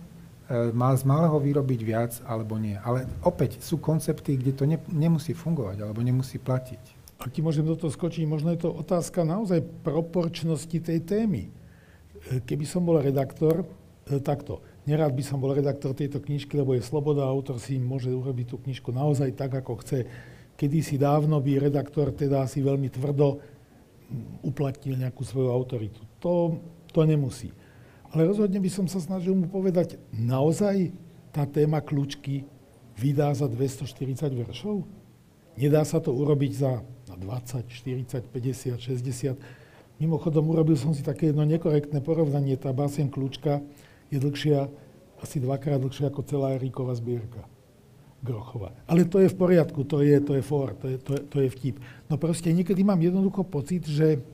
[0.44, 2.76] E, má z malého vyrobiť viac alebo nie.
[2.84, 7.00] Ale opäť sú koncepty, kde to ne, nemusí fungovať alebo nemusí platiť.
[7.16, 11.48] Ak ti môžem do toho skočiť, možno je to otázka naozaj proporčnosti tej témy.
[11.48, 13.64] E, keby som bol redaktor,
[14.04, 18.12] e, takto, nerád by som bol redaktor tejto knižky, lebo je sloboda, autor si môže
[18.12, 20.04] urobiť tú knižku naozaj tak, ako chce.
[20.54, 23.42] Kedy si dávno by redaktor teda si veľmi tvrdo
[24.46, 25.98] uplatnil nejakú svoju autoritu.
[26.22, 26.60] To,
[26.94, 27.50] to nemusí.
[28.14, 30.94] Ale rozhodne by som sa snažil mu povedať, naozaj
[31.34, 32.46] tá téma kľúčky
[32.94, 34.86] vydá za 240 veršov?
[35.58, 39.34] Nedá sa to urobiť za 20, 40, 50, 60.
[40.02, 42.58] Mimochodom, urobil som si také jedno nekorektné porovnanie.
[42.58, 43.62] Tá básen kľúčka
[44.10, 44.66] je dlhšia,
[45.22, 47.46] asi dvakrát dlhšia ako celá Eríková zbierka.
[48.24, 48.72] Grochova.
[48.88, 51.36] Ale to je v poriadku, to je, to je for, to je, to, je, to
[51.44, 51.76] je vtip.
[52.08, 54.24] No proste niekedy mám jednoducho pocit, že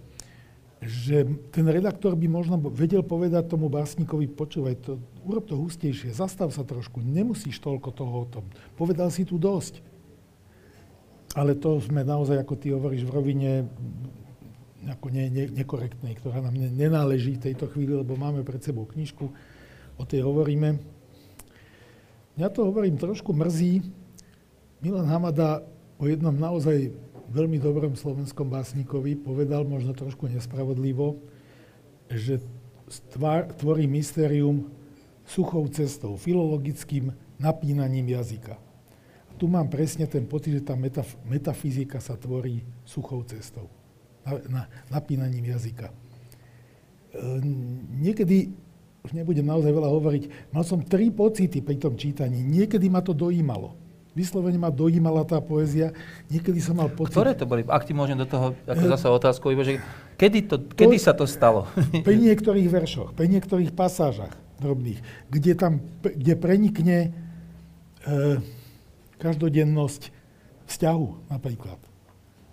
[0.81, 4.97] že ten redaktor by možno vedel povedať tomu básnikovi, počúvaj, to,
[5.29, 8.49] urob to hustejšie, zastav sa trošku, nemusíš toľko toho o tom.
[8.81, 9.85] Povedal si tu dosť.
[11.37, 13.51] Ale to sme naozaj, ako ty hovoríš, v rovine
[14.89, 18.89] ako ne, ne, nekorektnej, ktorá nám ne, nenáleží v tejto chvíli, lebo máme pred sebou
[18.89, 19.29] knižku,
[20.01, 20.81] o tej hovoríme.
[22.39, 23.83] Mňa to hovorím trošku mrzí.
[24.81, 25.67] Milan Hamada
[26.01, 26.95] o jednom naozaj
[27.31, 31.23] veľmi dobrom slovenskom básnikovi povedal, možno trošku nespravodlivo,
[32.11, 32.43] že
[32.91, 34.67] stvár, tvorí mystérium
[35.23, 38.59] suchou cestou, filologickým napínaním jazyka.
[39.31, 43.71] A tu mám presne ten pocit, že tá metaf- metafyzika sa tvorí suchou cestou
[44.27, 45.87] na, na, napínaním jazyka.
[45.87, 45.95] E,
[47.95, 48.51] niekedy,
[49.01, 52.45] už nebudem naozaj veľa hovoriť, mal som tri pocity pri tom čítaní.
[52.45, 53.77] Niekedy ma to dojímalo.
[54.11, 55.95] Vyslovene ma dojímala tá poézia.
[56.27, 57.15] Niekedy som mal pocit...
[57.15, 57.63] Ktoré to boli?
[57.71, 59.79] Ak ti môžem do toho ako zase otázku, že
[60.19, 61.71] kedy, to, kedy to, sa to stalo?
[62.07, 68.43] Pri niektorých veršoch, pri niektorých pasážach drobných, kde, tam, kde prenikne e,
[69.23, 70.13] každodennosť
[70.69, 71.81] vzťahu napríklad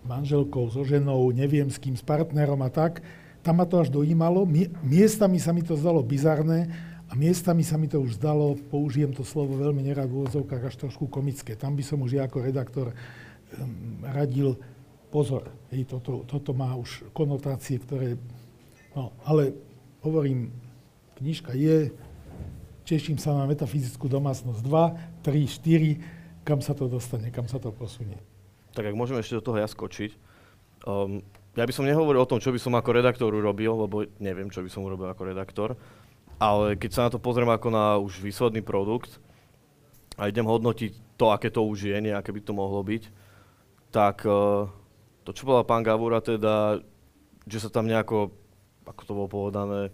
[0.07, 3.03] manželkou, so ženou, neviem s kým, s partnerom a tak.
[3.47, 4.43] Tam ma to až dojímalo.
[4.83, 6.67] Miestami sa mi to zdalo bizarné
[7.07, 10.75] a miestami sa mi to už zdalo, použijem to slovo veľmi nerad v úvodzovkách, až
[10.75, 11.55] trošku komické.
[11.55, 14.60] Tam by som už ja ako redaktor um, radil
[15.07, 15.47] pozor.
[15.71, 18.19] Hej, toto, toto má už konotácie, ktoré...
[18.91, 19.55] No, ale
[20.03, 20.51] hovorím,
[21.15, 21.95] knižka je,
[22.83, 27.71] teším sa na metafyzickú domácnosť 2, 3, 4, kam sa to dostane, kam sa to
[27.71, 28.19] posunie
[28.77, 30.13] tak ak môžeme ešte do toho ja skočiť.
[30.86, 31.25] Um,
[31.57, 34.61] ja by som nehovoril o tom, čo by som ako redaktor urobil, lebo neviem, čo
[34.61, 35.69] by som urobil ako redaktor.
[36.37, 39.17] Ale keď sa na to pozriem ako na už výsledný produkt
[40.21, 43.09] a idem hodnotiť to, aké to už je, nie aké by to mohlo byť,
[43.89, 44.69] tak uh,
[45.25, 46.77] to, čo bola pán Gavura, teda,
[47.49, 48.29] že sa tam nejako,
[48.85, 49.89] ako to bolo povedané,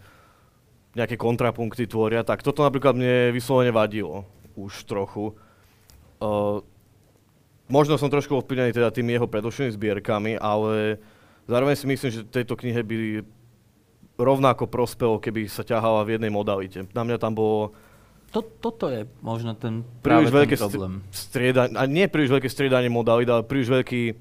[0.99, 4.27] nejaké kontrapunkty tvoria, tak toto napríklad mne vyslovene vadilo
[4.59, 5.31] už trochu.
[6.19, 6.59] Uh,
[7.71, 10.99] možno som trošku ovplyvnený teda tými jeho predošlými zbierkami, ale
[11.49, 12.95] zároveň si myslím, že tejto knihe by
[14.19, 16.85] rovnako prospelo, keby sa ťahala v jednej modalite.
[16.93, 17.73] Na mňa tam bolo
[18.33, 20.93] to, toto je možno ten príliš veľké ten problém.
[21.13, 24.17] Striedanie, a nie príliš veľké striedanie modalit, ale príliš veľký,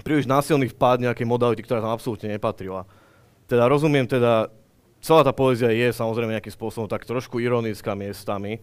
[0.00, 2.88] príliš násilný vpád nejakej modality, ktorá tam absolútne nepatrila.
[3.44, 4.48] Teda rozumiem teda,
[5.04, 8.56] celá tá poézia je samozrejme nejakým spôsobom tak trošku ironická miestami,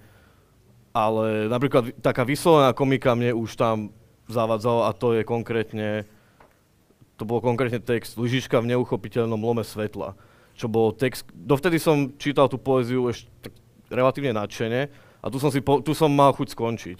[0.89, 3.93] ale napríklad taká vyslovená komika mne už tam
[4.25, 6.09] zavadzala a to je konkrétne,
[7.17, 10.17] to bol konkrétne text Lyžička v neuchopiteľnom lome svetla,
[10.57, 13.53] čo bol text, dovtedy som čítal tú poéziu ešte tak
[13.93, 14.89] relatívne nadšene
[15.21, 16.99] a tu som, si po, tu som mal chuť skončiť,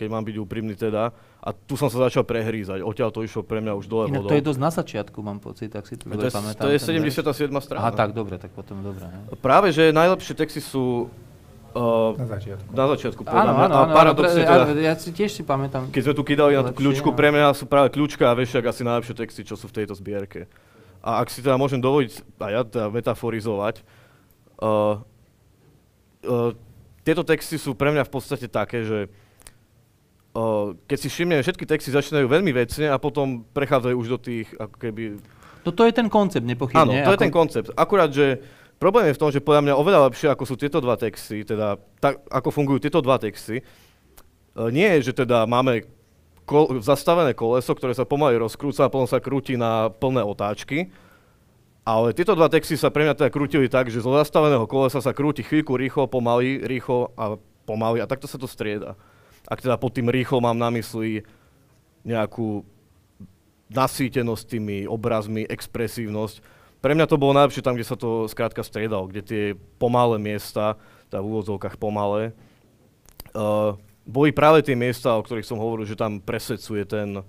[0.00, 1.12] keď mám byť úprimný teda.
[1.44, 4.36] A tu som sa začal prehrízať, odtiaľ to išlo pre mňa už dole Inak to
[4.40, 6.64] je dosť na začiatku, mám pocit, tak si to dobre pamätám.
[6.64, 7.52] To je 77.
[7.60, 7.84] strana.
[7.84, 9.04] Aha, tak dobre, tak potom dobre.
[9.04, 9.28] Ne?
[9.44, 11.12] Práve, že najlepšie texty sú
[11.74, 12.70] Uh, na začiatku.
[12.70, 13.64] Na začiatku, áno, mňa.
[13.66, 15.90] Áno, áno, paradoxne teda, ja si tiež si pamätám.
[15.90, 18.86] Keď sme tu kydali na tú kľúčku, pre mňa sú práve kľúčka a vešiak asi
[18.86, 20.46] najlepšie texty, čo sú v tejto zbierke.
[21.02, 23.82] A ak si teda môžem dovoliť, a ja teda metaforizovať,
[24.62, 25.02] uh,
[26.30, 26.54] uh,
[27.02, 28.98] tieto texty sú pre mňa v podstate také, že
[30.38, 34.46] uh, keď si všimneme, všetky texty začínajú veľmi vecne a potom prechádzajú už do tých,
[34.62, 35.02] ako keby...
[35.66, 36.86] No to je ten koncept, nepochybne.
[36.86, 37.14] Áno, to ako...
[37.18, 37.68] je ten koncept.
[37.74, 38.46] Akurát, že
[38.84, 41.80] Problém je v tom, že podľa mňa oveľa lepšie, ako sú tieto dva texty, teda
[42.04, 43.64] tak, ako fungujú tieto dva texty, e,
[44.68, 45.88] nie je, že teda máme
[46.44, 50.92] kol- zastavené koleso, ktoré sa pomaly rozkrúca a potom sa krúti na plné otáčky,
[51.80, 55.16] ale tieto dva texty sa pre mňa teda krútili tak, že zo zastaveného kolesa sa
[55.16, 59.00] krúti chvíľku rýchlo, pomaly, rýchlo a pomaly a takto sa to strieda.
[59.48, 61.24] Ak teda pod tým rýchlo mám na mysli
[62.04, 62.68] nejakú
[63.72, 66.53] nasýtenosť tými obrazmi, expresívnosť,
[66.84, 69.42] pre mňa to bolo najlepšie tam, kde sa to skrátka striedalo, kde tie
[69.80, 70.76] pomalé miesta,
[71.08, 72.36] teda v úvodzovkách pomalé,
[73.32, 73.72] uh,
[74.04, 77.24] boli práve tie miesta, o ktorých som hovoril, že tam presvedcuje ten,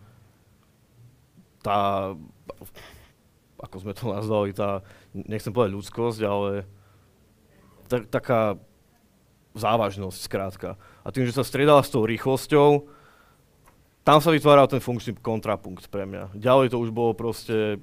[1.63, 2.11] tá,
[3.63, 4.83] ako sme to nazvali, tá,
[5.15, 6.67] nechcem povedať ľudskosť, ale
[7.87, 8.41] ta, taká
[9.55, 10.75] závažnosť skrátka.
[11.07, 12.91] A tým, že sa striedala s tou rýchlosťou,
[14.03, 16.35] tam sa vytváral ten funkčný kontrapunkt pre mňa.
[16.35, 17.79] Ďalej to už bolo proste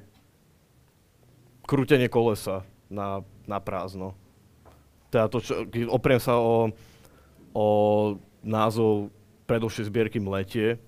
[1.67, 4.15] krútenie kolesa na, na prázdno.
[5.13, 6.73] Teda to, čo, opriem sa o,
[7.53, 7.67] o
[8.43, 9.13] názov
[9.47, 10.81] predošlej zbierky Mletie,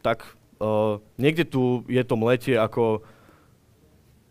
[0.00, 3.02] tak uh, niekde tu je to mletie ako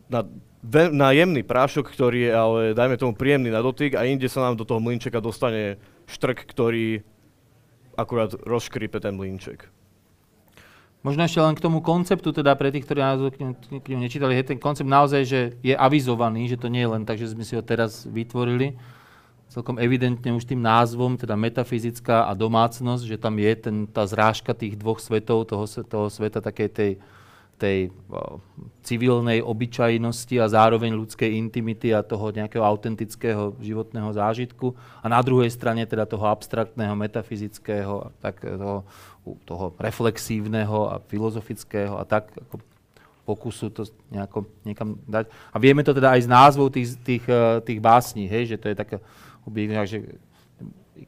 [0.07, 0.23] na,
[0.63, 4.47] ve, na jemný prášok, ktorý je ale, dajme tomu, príjemný na dotyk a inde sa
[4.47, 5.75] nám do toho mlinčeka dostane
[6.07, 7.03] štrk, ktorý
[7.99, 9.67] akurát rozškripe ten mlinček.
[11.07, 13.39] Možno ešte len k tomu konceptu, teda pre tých, ktorí nás k
[13.95, 17.15] ňu nečítali, je ten koncept naozaj, že je avizovaný, že to nie je len tak,
[17.15, 18.75] že sme si ho teraz vytvorili.
[19.47, 24.51] Celkom evidentne už tým názvom, teda metafyzická a domácnosť, že tam je ten, tá zrážka
[24.51, 26.91] tých dvoch svetov, toho, toho sveta takej tej
[27.57, 27.89] tej
[28.85, 35.49] civilnej obyčajnosti a zároveň ľudskej intimity a toho nejakého autentického životného zážitku a na druhej
[35.49, 38.85] strane teda toho abstraktného, metafyzického, tak toho,
[39.43, 42.63] toho reflexívneho a filozofického a tak ako
[43.27, 45.27] pokusu to nejako niekam dať.
[45.51, 48.71] A vieme to teda aj z názvov tých, tých, e, tých básní, hej, že to
[48.71, 48.97] je také,
[49.83, 49.97] že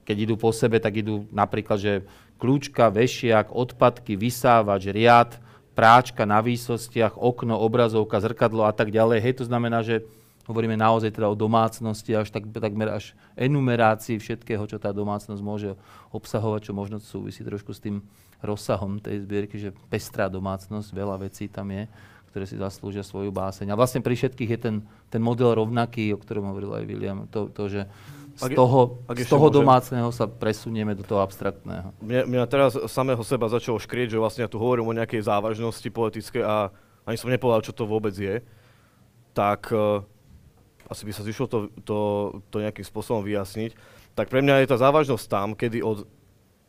[0.03, 1.93] keď idú po sebe, tak idú napríklad, že
[2.35, 5.39] kľúčka, vešiak, odpadky, vysávač, riad,
[5.79, 9.23] práčka na výsostiach, okno, obrazovka, zrkadlo a tak ďalej.
[9.23, 10.03] Hej, to znamená, že
[10.49, 15.77] hovoríme naozaj teda o domácnosti, až tak, takmer až enumerácii všetkého, čo tá domácnosť môže
[16.09, 18.01] obsahovať, čo možno súvisí trošku s tým
[18.41, 21.85] rozsahom tej zbierky, že pestrá domácnosť, veľa vecí tam je,
[22.33, 23.69] ktoré si zaslúžia svoju báseň.
[23.69, 24.75] A vlastne pri všetkých je ten,
[25.13, 27.81] ten model rovnaký, o ktorom hovoril aj William, to, to že
[28.39, 31.91] z toho, ak z toho domácneho sa presunieme do toho abstraktného.
[31.99, 35.83] Mňa, mňa teraz samého seba začalo škrieť, že vlastne ja tu hovorím o nejakej závažnosti
[35.91, 36.71] politickej a
[37.03, 38.39] ani som nepovedal, čo to vôbec je,
[39.35, 39.99] tak uh,
[40.89, 41.97] asi by sa zišlo to, to,
[42.49, 43.77] to nejakým spôsobom vyjasniť.
[44.17, 46.09] Tak pre mňa je tá závažnosť tam, kedy od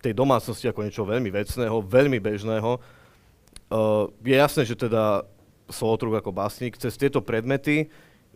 [0.05, 5.25] tej domácnosti ako niečo veľmi vecného, veľmi bežného, uh, je jasné, že teda
[5.71, 7.87] Solotruk ako básnik cez tieto predmety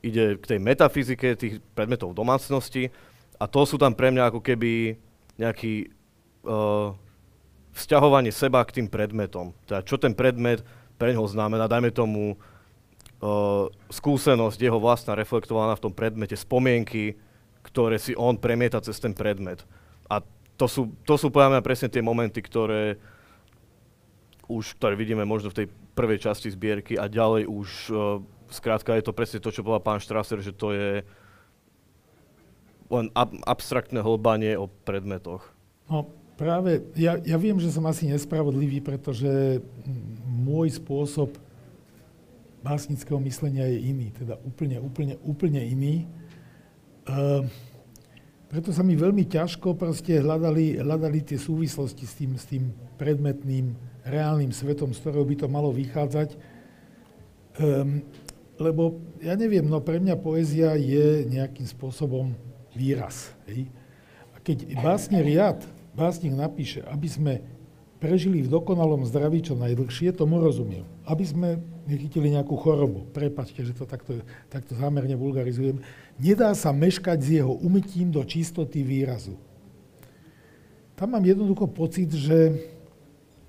[0.05, 2.95] ide k tej metafyzike tých predmetov domácnosti
[3.43, 4.95] a to sú tam pre mňa ako keby
[5.35, 5.91] nejaký
[6.47, 6.95] uh,
[7.75, 9.51] vzťahovanie seba k tým predmetom.
[9.67, 10.63] Teda čo ten predmet
[10.95, 12.39] pre neho znamená, dajme tomu
[13.89, 17.17] skúsenosť jeho vlastná reflektovaná v tom predmete, spomienky,
[17.65, 19.65] ktoré si on premieta cez ten predmet.
[20.13, 20.21] A
[20.61, 23.01] to sú, to sú podľa mňa presne tie momenty, ktoré
[24.45, 28.21] už, ktoré vidíme možno v tej prvej časti zbierky a ďalej už, uh,
[28.53, 31.01] skrátka je to presne to, čo povedal pán Strasser, že to je
[32.93, 35.49] len ab- abstraktné hlbanie o predmetoch.
[35.89, 39.65] No práve, ja, ja viem, že som asi nespravodlivý, pretože
[40.29, 41.41] môj spôsob
[42.65, 46.09] básnického myslenia je iný, teda úplne, úplne, úplne iný.
[47.05, 47.45] Uh,
[48.49, 53.77] preto sa mi veľmi ťažko proste hľadali, hľadali tie súvislosti s tým, s tým predmetným,
[54.09, 56.41] reálnym svetom, z ktorého by to malo vychádzať.
[57.61, 58.01] Um,
[58.57, 62.33] lebo ja neviem, no pre mňa poézia je nejakým spôsobom
[62.73, 63.35] výraz.
[63.51, 63.69] Hej.
[64.33, 65.61] A keď básne riad,
[65.93, 67.33] básnik napíše, aby sme
[68.05, 70.85] prežili v dokonalom zdraví čo najdlhšie, tomu rozumiem.
[71.09, 71.49] Aby sme
[71.89, 73.09] nechytili nejakú chorobu.
[73.17, 74.21] Prepačte, že to takto,
[74.53, 75.81] takto zámerne vulgarizujem.
[76.21, 79.41] Nedá sa meškať s jeho umytím do čistoty výrazu.
[80.93, 82.61] Tam mám jednoducho pocit, že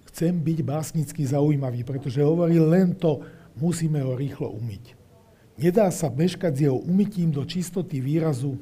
[0.07, 3.19] chcem byť básnicky zaujímavý, pretože hovorí len to,
[3.59, 4.95] musíme ho rýchlo umyť.
[5.59, 8.55] Nedá sa meškať s jeho umytím do čistoty výrazu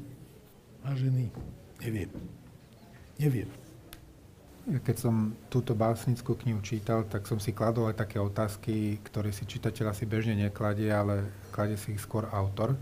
[0.84, 1.32] Vážený,
[1.80, 2.12] neviem.
[3.16, 3.63] Neviem.
[4.64, 9.44] Keď som túto básnickú knihu čítal, tak som si kladol aj také otázky, ktoré si
[9.44, 12.72] čitateľ asi bežne nekladie, ale kladie si ich skôr autor.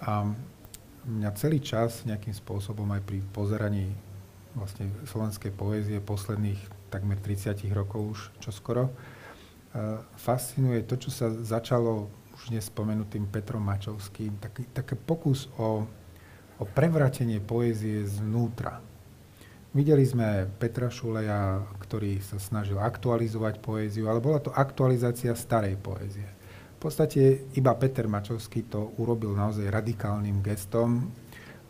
[0.00, 0.24] A
[1.04, 3.92] mňa celý čas nejakým spôsobom aj pri pozeraní
[4.56, 8.88] vlastne slovenskej poézie posledných takmer 30 rokov už čoskoro,
[10.16, 15.84] fascinuje to, čo sa začalo už nespomenutým Petrom Mačovským, taký, taký pokus o
[16.58, 18.78] o prevratenie poézie znútra.
[19.74, 26.30] Videli sme Petra Šuleja, ktorý sa snažil aktualizovať poéziu, ale bola to aktualizácia starej poézie.
[26.78, 31.10] V podstate iba Peter Mačovský to urobil naozaj radikálnym gestom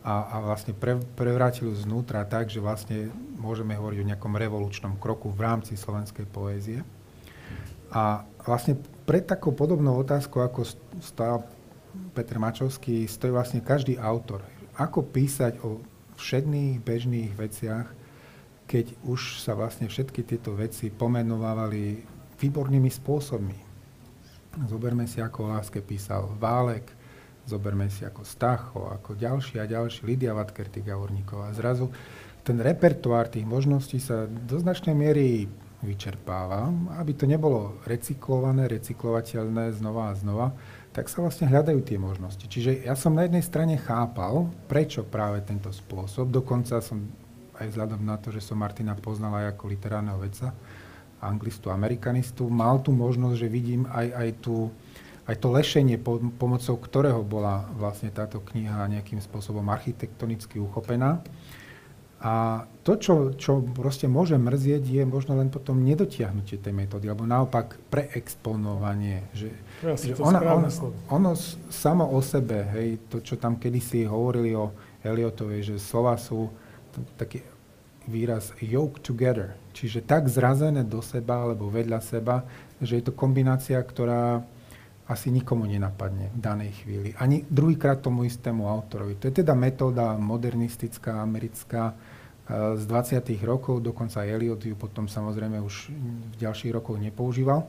[0.04, 3.08] a, a vlastne pre, prevrátil znútra tak, že vlastne
[3.40, 6.84] môžeme hovoriť o nejakom revolučnom kroku v rámci slovenskej poézie.
[7.88, 8.76] A vlastne
[9.08, 10.68] pred takou podobnou otázkou, ako
[11.00, 11.48] stál
[12.12, 14.44] Petr Mačovský, stojí vlastne každý autor
[14.76, 17.87] ako písať o všedných bežných veciach,
[18.64, 22.00] keď už sa vlastne všetky tieto veci pomenovávali
[22.40, 23.58] výbornými spôsobmi.
[24.71, 26.87] Zoberme si, ako o láske písal Válek,
[27.44, 31.52] zoberme si ako Stacho, ako ďalší a ďalší, Lidia Vatkerty Gavorníková.
[31.52, 31.90] Zrazu
[32.44, 35.48] ten repertoár tých možností sa do značnej miery
[35.85, 40.46] vyčerpáva, aby to nebolo recyklované, recyklovateľné znova a znova,
[40.94, 42.46] tak sa vlastne hľadajú tie možnosti.
[42.46, 47.02] Čiže ja som na jednej strane chápal, prečo práve tento spôsob, dokonca som
[47.58, 50.54] aj vzhľadom na to, že som Martina poznal aj ako literárneho vedca,
[51.18, 54.70] anglistu, amerikanistu, mal tu možnosť, že vidím aj, aj, tú,
[55.26, 61.26] aj to lešenie, po, pomocou ktorého bola vlastne táto kniha nejakým spôsobom architektonicky uchopená.
[62.24, 67.28] A to, čo, čo proste môže mrzieť, je možno len potom nedotiahnutie tej metódy, alebo
[67.28, 69.28] naopak preexponovanie.
[69.36, 69.52] Že,
[69.92, 70.68] ja, že ona, ono,
[71.12, 71.30] ono
[71.68, 74.72] samo o sebe, hej, to, čo tam kedysi hovorili o
[75.04, 76.48] Eliotovej, že slova sú
[77.20, 77.44] taký
[78.08, 82.44] výraz yoke together, čiže tak zrazené do seba alebo vedľa seba,
[82.80, 84.44] že je to kombinácia, ktorá
[85.04, 87.12] asi nikomu nenapadne v danej chvíli.
[87.20, 89.20] Ani druhýkrát tomu istému autorovi.
[89.20, 91.92] To je teda metóda modernistická, americká
[92.76, 93.20] z 20.
[93.44, 95.92] rokov, dokonca Eliot ju potom samozrejme už
[96.32, 97.64] v ďalších rokoch nepoužíval.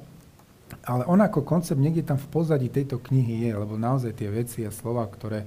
[0.86, 4.66] Ale on ako koncept niekde tam v pozadí tejto knihy je, lebo naozaj tie veci
[4.66, 5.46] a slova, ktoré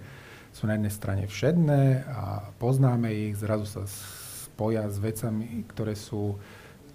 [0.55, 3.83] sú na jednej strane všedné a poznáme ich, zrazu sa
[4.49, 6.39] spoja s vecami, ktoré sú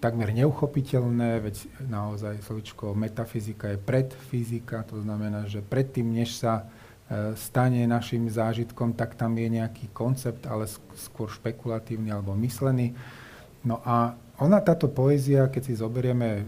[0.03, 1.55] takmer neuchopiteľné, veď
[1.87, 6.67] naozaj slovičko metafyzika je predfyzika, to znamená, že predtým, než sa
[7.07, 10.67] e, stane našim zážitkom, tak tam je nejaký koncept, ale
[10.99, 12.91] skôr špekulatívny alebo myslený.
[13.63, 16.43] No a ona, táto poézia, keď si zoberieme,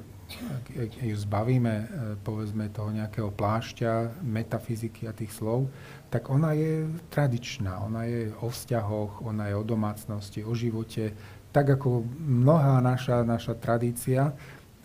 [1.01, 1.85] ju zbavíme, e,
[2.23, 5.67] povedzme, toho nejakého plášťa, metafyziky a tých slov,
[6.09, 11.11] tak ona je tradičná, ona je o vzťahoch, ona je o domácnosti, o živote,
[11.55, 14.35] tak ako mnohá naša, naša tradícia,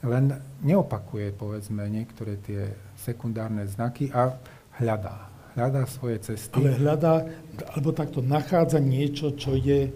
[0.01, 0.33] len
[0.65, 4.33] neopakuje, povedzme, niektoré tie sekundárne znaky a
[4.81, 5.29] hľadá.
[5.59, 6.57] Hľadá svoje cesty.
[6.57, 7.27] Ale hľadá,
[7.75, 9.91] alebo takto nachádza niečo, čo je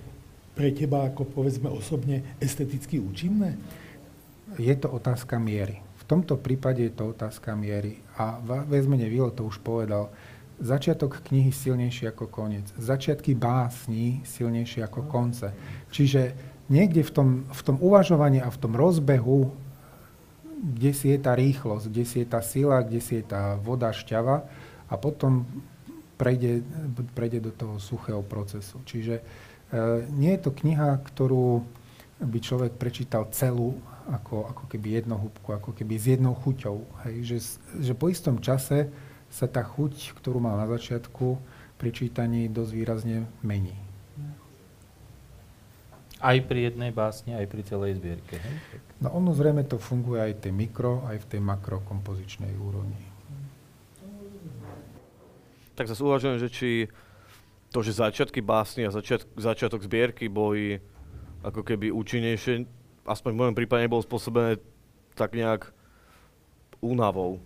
[0.54, 3.56] pre teba, ako povedzme osobne, esteticky účinné?
[4.58, 5.82] Je to otázka miery.
[5.98, 7.98] V tomto prípade je to otázka miery.
[8.20, 8.38] A
[8.68, 10.12] vezmene Vilo to už povedal,
[10.60, 12.70] začiatok knihy silnejší ako koniec.
[12.76, 15.50] Začiatky básní silnejšie ako konce.
[15.90, 16.36] Čiže
[16.68, 19.50] niekde v tom, v tom uvažovaní a v tom rozbehu,
[20.64, 23.92] kde si je tá rýchlosť, kde si je tá sila, kde si je tá voda
[23.92, 24.46] šťava
[24.88, 25.44] a potom
[26.16, 26.62] prejde,
[27.12, 28.80] prejde do toho suchého procesu.
[28.86, 29.22] Čiže e,
[30.14, 31.66] nie je to kniha, ktorú
[32.22, 33.76] by človek prečítal celú
[34.08, 36.84] ako, ako keby jednohúbku, ako keby s jednou chuťou.
[37.06, 37.14] Hej?
[37.24, 37.38] Že,
[37.80, 38.92] že po istom čase
[39.32, 41.40] sa tá chuť, ktorú mal na začiatku
[41.80, 43.74] pri čítaní, dosť výrazne mení.
[46.24, 48.40] Aj pri jednej básni, aj pri celej zbierke.
[48.40, 48.56] Hej?
[49.02, 53.00] No ono zrejme to funguje aj v tej mikro, aj v tej makrokompozičnej úrovni.
[55.74, 56.70] Tak sa uvažujem, že či
[57.74, 60.78] to, že začiatky básny a začiat, začiatok zbierky boli
[61.42, 64.58] ako keby účinnejšie, aspoň v mojom prípade nebolo spôsobené
[65.14, 65.70] tak nejak
[66.84, 67.40] únavou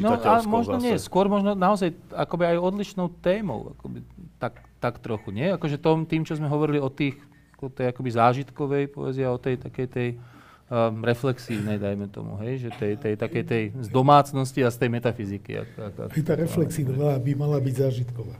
[0.00, 0.84] No a možno zase.
[0.84, 4.04] nie, skôr možno naozaj akoby aj odlišnou témou, akoby
[4.36, 5.48] tak, tak trochu, nie?
[5.48, 7.16] Akože tom, tým, čo sme hovorili o tých
[7.58, 12.62] o tej akoby zážitkovej poezie a o tej takej tej um, reflexívnej, dajme tomu, hej,
[12.62, 15.66] že tej, tej takej tej z domácnosti a z tej metafyziky.
[15.66, 18.36] Ak, ak, ak, tá reflexívna by mala byť zážitková.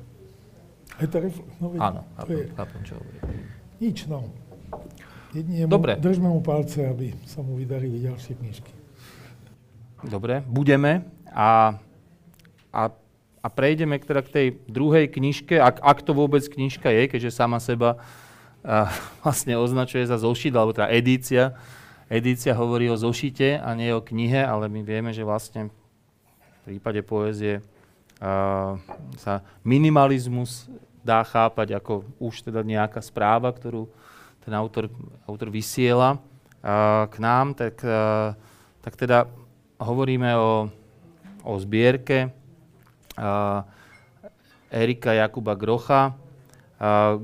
[1.02, 3.18] Aj tá refl- no, Áno, chápem, chápem, čo hovorí.
[3.82, 4.30] Nič, no.
[5.34, 5.96] Jedine Dobre.
[5.96, 8.72] Mu, držme mu palce, aby sa mu vydarili ďalšie knižky.
[10.08, 11.04] Dobre, budeme
[11.34, 11.76] a,
[12.70, 12.82] a,
[13.42, 17.34] a prejdeme k, teda k tej druhej knižke, ak, ak to vôbec knižka je, keďže
[17.34, 17.98] sama seba
[19.22, 21.58] vlastne označuje za zošit, alebo teda edícia.
[22.08, 25.68] Edícia hovorí o zošite a nie o knihe, ale my vieme, že vlastne
[26.64, 27.60] v prípade poézie
[29.20, 30.66] sa minimalizmus
[31.04, 33.86] dá chápať ako už teda nejaká správa, ktorú
[34.48, 34.88] ten autor,
[35.28, 36.16] autor vysiela
[37.04, 37.84] k nám, tak,
[38.80, 39.28] tak teda
[39.76, 40.72] hovoríme o,
[41.44, 42.32] o zbierke
[44.72, 46.16] Erika Jakuba Grocha,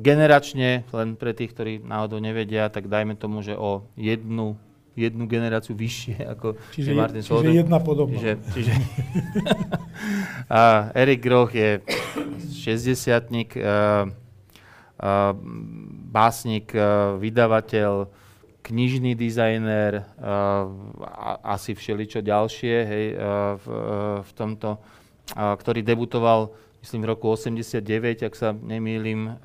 [0.03, 4.59] generačne, len pre tých, ktorí náhodou nevedia, tak dajme tomu, že o jednu,
[4.99, 8.19] jednu generáciu vyššie ako čiže, Martin je, Čiže jedna podobná.
[8.19, 8.73] Čiže, čiže
[10.51, 11.83] uh, Erik Groch je
[12.51, 14.11] 60 uh,
[14.99, 15.35] uh,
[16.15, 18.07] básnik, uh, vydavateľ,
[18.63, 20.71] knižný dizajner, uh,
[21.43, 23.67] asi všeličo ďalšie hej, uh, v,
[24.23, 24.79] v tomto,
[25.35, 26.55] ktorý debutoval
[26.85, 29.41] myslím v roku 89, ak sa nemýlim,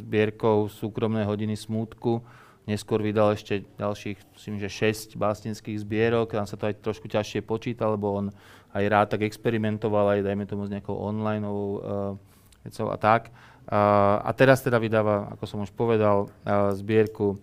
[0.00, 2.24] zbierkou súkromné hodiny smútku.
[2.64, 6.32] Neskôr vydal ešte ďalších, myslím, že 6 básnických zbierok.
[6.32, 8.26] Tam sa to aj trošku ťažšie počíta, lebo on
[8.72, 12.16] aj rád tak experimentoval, aj dajme tomu s nejakou online uh,
[12.64, 13.30] vecou a tak.
[13.70, 17.38] Uh, a teraz teda vydáva, ako som už povedal, uh, zbierku,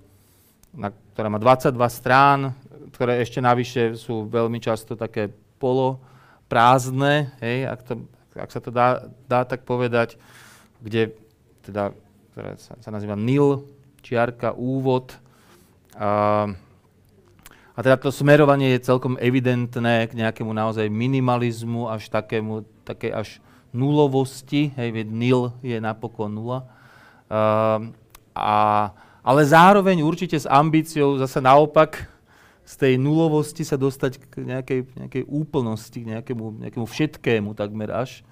[0.76, 2.52] na, ktorá má 22 strán,
[2.92, 6.04] ktoré ešte navyše sú veľmi často také polo
[6.52, 7.94] prázdne, hej, ak to
[8.38, 10.16] ak sa to dá, dá tak povedať,
[10.80, 11.14] kde
[11.66, 11.92] teda,
[12.32, 13.66] ktoré sa, sa nazýva NIL,
[14.06, 15.18] čiarka, úvod.
[15.98, 16.46] A,
[17.74, 23.42] a teda to smerovanie je celkom evidentné k nejakému naozaj minimalizmu, až takému, také až
[23.78, 26.66] nulovosti, hej, veď nil je napokon nula.
[27.30, 27.94] Uh,
[28.34, 28.90] a,
[29.22, 32.10] ale zároveň určite s ambíciou zase naopak
[32.66, 38.26] z tej nulovosti sa dostať k nejakej, nejakej úplnosti, k nejakému, nejakému všetkému takmer až,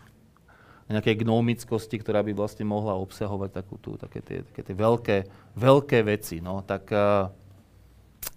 [0.89, 5.17] nejakej gnómickosti, ktorá by vlastne mohla obsahovať takú tú, také tie, také tie veľké,
[5.53, 6.41] veľké veci.
[6.41, 7.29] No, tak uh,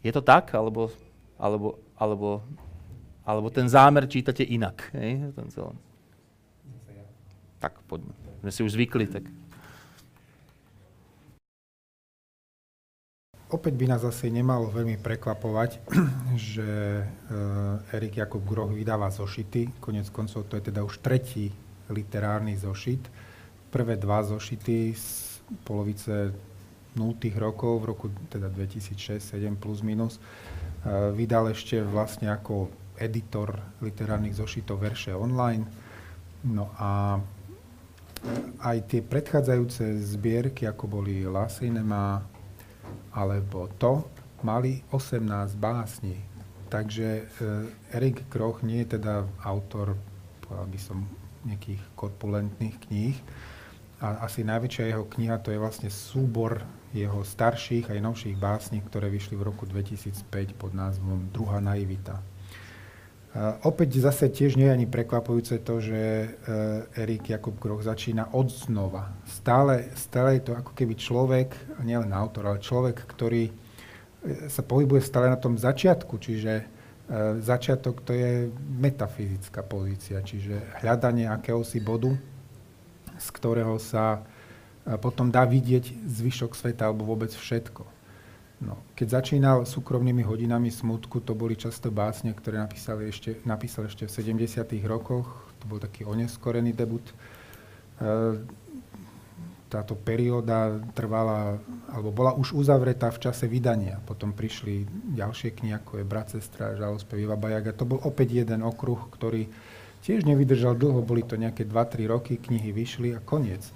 [0.05, 0.93] je to tak, alebo,
[1.41, 2.45] alebo, alebo,
[3.29, 4.89] Alebo ten zámer čítate inak.
[4.97, 5.37] Hej?
[5.37, 5.77] Ten celý.
[7.59, 8.15] Tak poďme.
[8.43, 9.27] Sme si už zvykli, tak
[13.49, 15.81] Opäť by nás asi nemalo veľmi prekvapovať,
[16.53, 19.81] že uh, Erik Jakub Groch vydáva zošity.
[19.81, 21.49] Konec koncov to je teda už tretí
[21.89, 23.01] literárny zošit.
[23.73, 25.09] Prvé dva zošity z
[25.65, 26.29] polovice
[26.93, 27.17] 0.
[27.41, 32.69] rokov, v roku teda 2006-2007 plus minus, uh, vydal ešte vlastne ako
[33.01, 35.65] editor literárnych zošitov verše online.
[36.45, 37.17] No a
[38.59, 41.47] aj tie predchádzajúce zbierky, ako boli La
[43.15, 44.07] alebo to,
[44.43, 46.19] mali 18 básní.
[46.69, 47.25] Takže e,
[47.97, 49.97] Erik Kroch nie je teda autor,
[50.45, 50.99] povedal by som,
[51.49, 53.17] nejakých korpulentných kníh.
[53.99, 56.63] A asi najväčšia jeho kniha to je vlastne súbor
[56.95, 62.23] jeho starších aj novších básní, ktoré vyšli v roku 2005 pod názvom Druhá naivita.
[63.63, 68.49] Opäť zase tiež nie je ani prekvapujúce to, že uh, Erik Jakub Groch začína od
[68.49, 69.13] znova.
[69.29, 71.53] Stále, stále je to ako keby človek,
[71.85, 78.01] nielen autor, ale človek, ktorý uh, sa pohybuje stále na tom začiatku, čiže uh, začiatok
[78.01, 78.49] to je
[78.81, 82.17] metafyzická pozícia, čiže hľadanie akéhosi bodu,
[83.21, 84.25] z ktorého sa
[85.05, 87.98] potom dá vidieť zvyšok sveta alebo vôbec všetko.
[88.59, 94.11] No, keď začínal súkromnými hodinami smutku, to boli často básne, ktoré napísali ešte, napísal ešte
[94.11, 94.83] v 70.
[94.83, 95.47] rokoch.
[95.63, 97.07] To bol taký oneskorený debut.
[97.07, 97.15] E,
[99.71, 104.03] táto perióda trvala, alebo bola už uzavretá v čase vydania.
[104.03, 107.77] Potom prišli ďalšie knihy, ako je Brat, sestra, Žalospev, Iva Bajaga.
[107.79, 109.47] To bol opäť jeden okruh, ktorý
[110.03, 113.71] tiež nevydržal dlho, boli to nejaké 2-3 roky, knihy vyšli a koniec.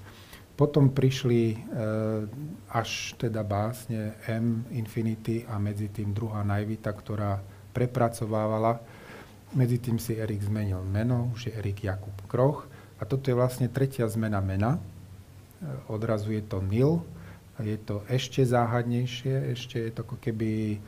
[0.52, 1.56] Potom prišli e,
[2.68, 7.40] až teda básne M, Infinity a medzi tým druhá Naivita, ktorá
[7.72, 8.84] prepracovávala.
[9.56, 12.68] Medzi tým si Erik zmenil meno, už je Erik Jakub Kroch.
[13.00, 14.76] A toto je vlastne tretia zmena mena.
[14.76, 14.80] E,
[15.88, 17.00] odrazu je to Nil,
[17.60, 20.80] je to ešte záhadnejšie, ešte je to ako keby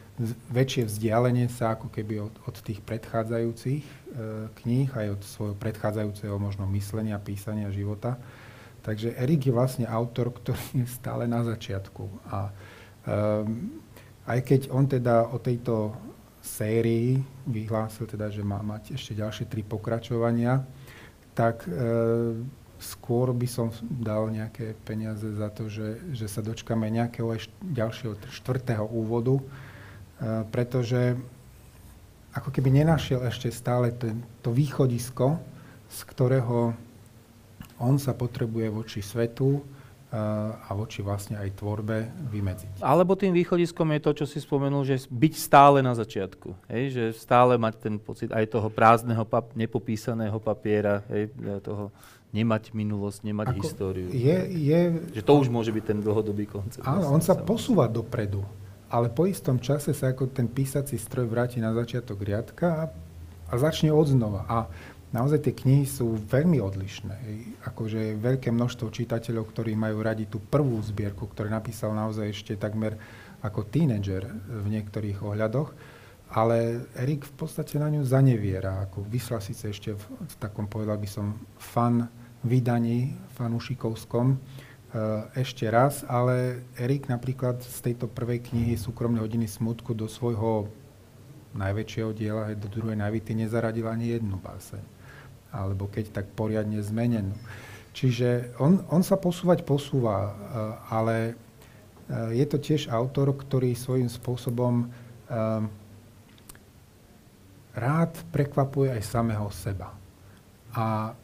[0.49, 3.95] väčšie vzdialenie sa ako keby od, od tých predchádzajúcich e,
[4.63, 8.17] kníh, aj od svojho predchádzajúceho možno myslenia, písania života.
[8.85, 12.05] Takže Erik je vlastne autor, ktorý je stále na začiatku.
[12.29, 12.53] A
[13.09, 13.81] um,
[14.29, 15.97] aj keď on teda o tejto
[16.45, 20.61] sérii vyhlásil teda, že má mať ešte ďalšie tri pokračovania,
[21.33, 21.73] tak e,
[22.77, 28.21] skôr by som dal nejaké peniaze za to, že, že sa dočkame nejakého eš- ďalšieho
[28.29, 29.45] štvrtého úvodu, e,
[30.53, 31.17] pretože
[32.37, 35.41] ako keby nenašiel ešte stále ten, to východisko,
[35.89, 36.77] z ktorého
[37.85, 40.17] on sa potrebuje voči svetu eh,
[40.57, 42.81] a voči vlastne aj tvorbe vymedziť.
[42.81, 46.57] Alebo tým východiskom je to, čo si spomenul, že byť stále na začiatku.
[46.73, 46.83] Hej?
[46.97, 51.29] Že stále mať ten pocit aj toho prázdneho, pap- nepopísaného papiera, hej?
[51.61, 51.93] toho
[52.35, 54.09] nemať minulosť, nemať Ako históriu.
[54.11, 54.81] Je, je,
[55.15, 56.83] že to už môže byť ten dlhodobý koncept.
[56.83, 58.43] Áno, on sa posúva dopredu,
[58.91, 62.85] ale po istom čase sa ako ten písací stroj vráti na začiatok riadka a,
[63.47, 64.43] a začne od znova.
[64.51, 64.67] A
[65.15, 67.17] naozaj tie knihy sú veľmi odlišné.
[67.71, 72.59] Akože je veľké množstvo čitateľov, ktorí majú radi tú prvú zbierku, ktorú napísal naozaj ešte
[72.59, 72.99] takmer
[73.39, 75.71] ako tínedžer v niektorých ohľadoch,
[76.35, 78.83] ale Erik v podstate na ňu zaneviera.
[78.91, 82.11] Ako vyslal síce ešte v, v takom, povedal by som, fan
[82.43, 84.37] vydaní, fanušikovskom, e,
[85.39, 90.67] ešte raz, ale Erik napríklad z tejto prvej knihy Súkromné hodiny smutku do svojho
[91.55, 94.94] najväčšieho diela, do druhej najvity nezaradil ani jednu báseň
[95.55, 97.39] alebo keď tak poriadne zmenenú.
[97.95, 100.35] Čiže on, on sa posúvať posúva, eh,
[100.91, 105.71] ale eh, je to tiež autor, ktorý svojím spôsobom um,
[107.75, 109.95] rád prekvapuje aj samého seba.
[110.75, 111.15] A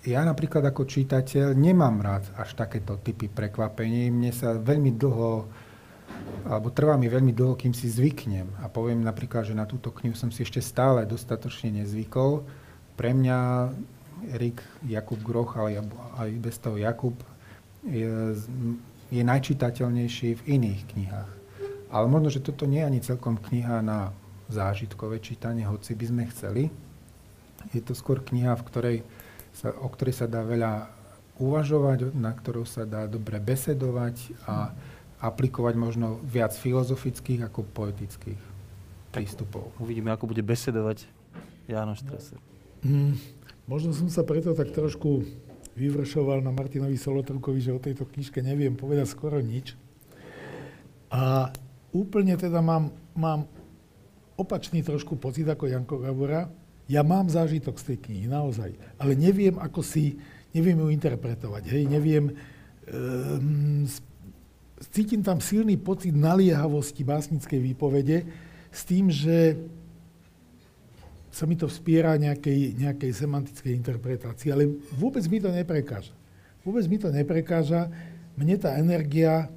[0.00, 4.08] ja napríklad ako čítateľ nemám rád až takéto typy prekvapení.
[4.08, 5.44] Mne sa veľmi dlho,
[6.48, 8.48] alebo trvá mi veľmi dlho, kým si zvyknem.
[8.64, 12.44] A poviem napríklad, že na túto knihu som si ešte stále dostatočne nezvykol,
[13.00, 13.72] pre mňa
[14.36, 15.80] Erik Jakub Groch, ale
[16.20, 17.16] aj bez toho Jakub,
[17.88, 18.36] je,
[19.08, 21.30] je najčitateľnejší v iných knihách.
[21.88, 24.12] Ale možno, že toto nie je ani celkom kniha na
[24.52, 26.68] zážitkové čítanie, hoci by sme chceli.
[27.72, 28.96] Je to skôr kniha, v ktorej
[29.56, 30.92] sa, o ktorej sa dá veľa
[31.40, 34.76] uvažovať, na ktorou sa dá dobre besedovať a
[35.24, 38.40] aplikovať možno viac filozofických ako poetických
[39.08, 39.72] prístupov.
[39.80, 41.08] Uvidíme, ako bude besedovať
[41.64, 42.49] Jánoš Treser.
[42.80, 43.20] Mm,
[43.68, 45.24] možno som sa preto tak trošku
[45.76, 49.76] vyvršoval na Martinovi Solotrukovi, že o tejto knižke neviem povedať skoro nič.
[51.10, 51.50] A
[51.92, 53.48] úplne teda mám, mám
[54.40, 56.48] opačný trošku pocit ako Janko Gabora.
[56.90, 60.18] Ja mám zážitok z tej knihy, naozaj, ale neviem, ako si,
[60.50, 62.34] neviem ju interpretovať, hej, neviem,
[62.90, 63.86] um,
[64.90, 68.26] cítim tam silný pocit naliehavosti básnickej výpovede
[68.74, 69.54] s tým, že
[71.30, 74.66] sa mi to vspiera nejakej, nejakej semantickej interpretácii, ale
[74.98, 76.14] vôbec mi to neprekáža.
[76.66, 77.88] Vôbec mi to neprekáža.
[78.34, 79.48] Mne tá energia,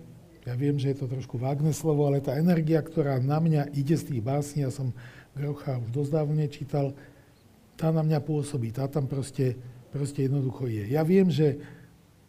[0.46, 3.98] ja viem, že je to trošku vágne slovo, ale tá energia, ktorá na mňa ide
[3.98, 4.94] z tých básní, ja som
[5.34, 6.94] Grocha už dosť dávno nečítal,
[7.74, 9.58] tá na mňa pôsobí, tá tam proste,
[9.90, 10.94] proste jednoducho je.
[10.94, 11.58] Ja viem, že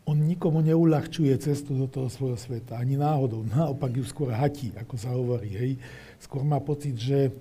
[0.09, 3.45] on nikomu neulahčuje cestu do toho svojho sveta, ani náhodou.
[3.45, 5.53] Naopak ju skôr hatí, ako sa hovorí.
[5.53, 5.73] Hej.
[6.21, 7.33] Skôr má pocit, že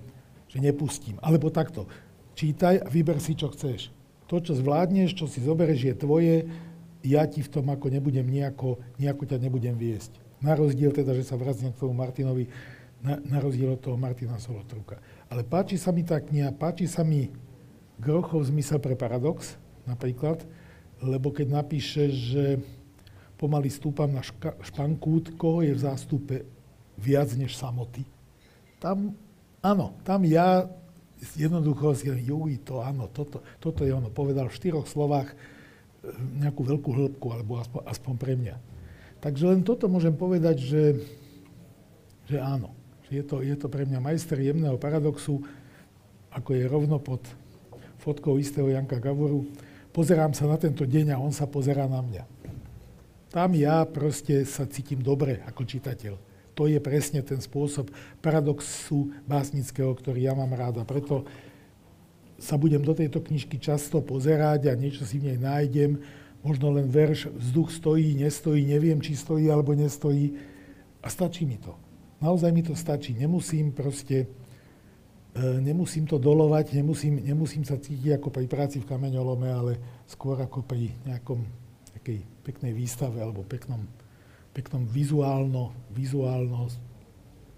[0.54, 1.18] že nepustím.
[1.18, 1.90] Alebo takto,
[2.38, 3.90] čítaj a vyber si, čo chceš.
[4.30, 6.36] To, čo zvládneš, čo si zoberieš, je tvoje,
[7.04, 10.16] ja ti v tom ako nebudem nejako, nejako ťa nebudem viesť.
[10.40, 12.48] Na rozdiel teda, že sa vracím k tomu Martinovi,
[13.04, 14.96] na, na rozdiel od toho Martina Solotruka.
[15.28, 17.28] Ale páči sa mi tá kniha, páči sa mi
[18.00, 20.40] Grochov zmysel pre paradox, napríklad,
[21.04, 22.44] lebo keď napíše, že
[23.36, 26.36] pomaly stúpam na ška, špankút, koho je v zástupe
[26.96, 28.08] viac než samoty,
[28.80, 29.12] tam
[29.64, 30.68] Áno, tam ja
[31.32, 34.12] jednoducho si juj, to áno, toto, toto je ono.
[34.12, 35.36] Povedal v štyroch slovách e,
[36.44, 38.56] nejakú veľkú hĺbku, alebo aspoň, aspoň pre mňa.
[39.24, 40.84] Takže len toto môžem povedať, že,
[42.28, 42.76] že áno.
[43.08, 45.40] Že je, to, je to pre mňa majster jemného paradoxu,
[46.28, 47.24] ako je rovno pod
[48.04, 49.48] fotkou istého Janka Gavoru.
[49.96, 52.24] Pozerám sa na tento deň a on sa pozerá na mňa.
[53.32, 57.90] Tam ja proste sa cítim dobre ako čitateľ to je presne ten spôsob
[58.22, 60.80] paradoxu básnického, ktorý ja mám rád.
[60.80, 61.26] A preto
[62.38, 65.98] sa budem do tejto knižky často pozerať a niečo si v nej nájdem.
[66.46, 70.38] Možno len verš, vzduch stojí, nestojí, neviem, či stojí alebo nestojí.
[71.02, 71.74] A stačí mi to.
[72.22, 73.16] Naozaj mi to stačí.
[73.16, 74.28] Nemusím proste,
[75.34, 79.72] e, nemusím to dolovať, nemusím, nemusím sa cítiť ako pri práci v kameňolome, ale
[80.04, 81.42] skôr ako pri nejakom
[81.96, 83.88] takej peknej výstave alebo peknom
[84.54, 86.70] peknom vizuálno, vizuálno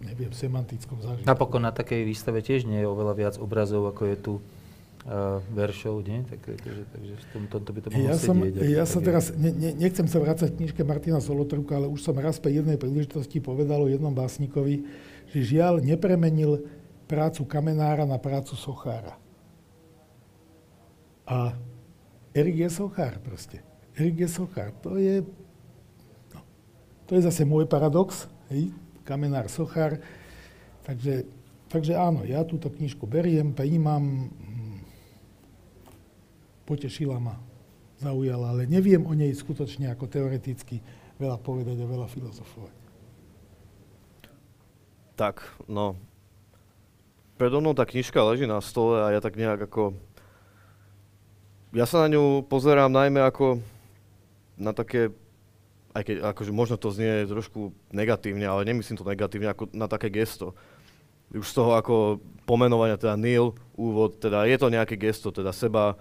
[0.01, 1.28] neviem, semantickom zážitku.
[1.28, 6.05] Napokon na takej výstave tiež nie je oveľa viac obrazov, ako je tu uh, veršov,
[6.05, 6.20] nie?
[6.28, 8.76] Tak, takže, takže v tom, tomto by to mohlo ja som, sedieť.
[8.76, 12.16] Ja sa teraz, ne, ne, nechcem sa vrácať k knižke Martina Solotruka, ale už som
[12.16, 14.84] raz pri jednej príležitosti povedal o jednom básnikovi,
[15.32, 16.68] že žiaľ nepremenil
[17.09, 19.16] prácu kamenára na prácu sochára.
[21.26, 21.57] A
[22.36, 23.64] Erik je sochár proste.
[23.97, 24.76] Erik je sochár.
[24.84, 25.24] To je
[27.07, 28.74] to je zase môj paradox, hej,
[29.07, 30.02] kamenár sochár.
[30.82, 31.26] Takže,
[31.70, 34.78] takže áno, ja túto knižku beriem, príjmam, mm,
[36.66, 37.38] potešila ma,
[38.02, 40.82] zaujala, ale neviem o nej skutočne ako teoreticky
[41.16, 42.74] veľa povedať a veľa filozofovať.
[45.16, 45.96] Tak, no.
[47.40, 49.96] Predo mnou tá knižka leží na stole a ja tak nejak ako...
[51.72, 53.61] Ja sa na ňu pozerám najmä ako
[54.57, 55.12] na také
[55.97, 60.12] aj keď akože možno to znie trošku negatívne, ale nemyslím to negatívne ako na také
[60.12, 60.53] gesto.
[61.32, 65.97] Už z toho ako pomenovania teda Neil, úvod, teda je to nejaké gesto, teda seba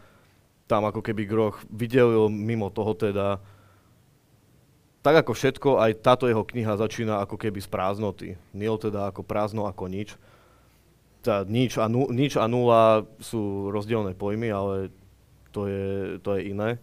[0.68, 3.40] tam ako keby Groch videl mimo toho teda
[5.06, 8.28] tak ako všetko, aj táto jeho kniha začína ako keby z prázdnoty.
[8.58, 10.18] Neil teda ako prázdno, ako nič.
[11.22, 14.90] Teda nič a, nu, nič a nula sú rozdielne pojmy, ale
[15.54, 16.82] to je, to je iné.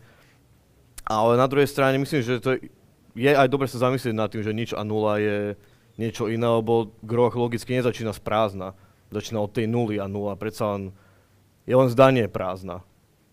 [1.03, 2.71] Ale na druhej strane myslím, že to je
[3.13, 5.39] je aj dobre sa zamyslieť nad tým, že nič a nula je
[6.01, 8.69] niečo iné, lebo groch logicky nezačína z prázdna.
[9.13, 10.41] Začína od tej nuly a nula.
[10.41, 10.83] Predsa len,
[11.69, 12.81] je len zdanie prázdna.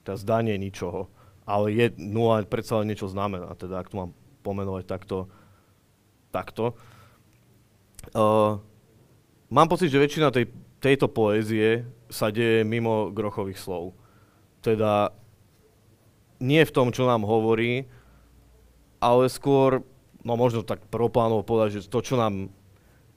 [0.04, 1.08] Teda zdanie ničoho.
[1.48, 3.56] Ale je nula predsa len niečo znamená.
[3.56, 4.12] Teda ak to mám
[4.44, 5.32] pomenovať takto.
[6.36, 6.76] takto.
[8.12, 8.60] Uh,
[9.48, 10.52] mám pocit, že väčšina tej,
[10.84, 13.96] tejto poézie sa deje mimo grochových slov.
[14.60, 15.16] Teda
[16.44, 17.88] nie v tom, čo nám hovorí,
[19.00, 19.82] ale skôr,
[20.22, 22.52] no možno tak prvoplánovo povedať, že to, čo nám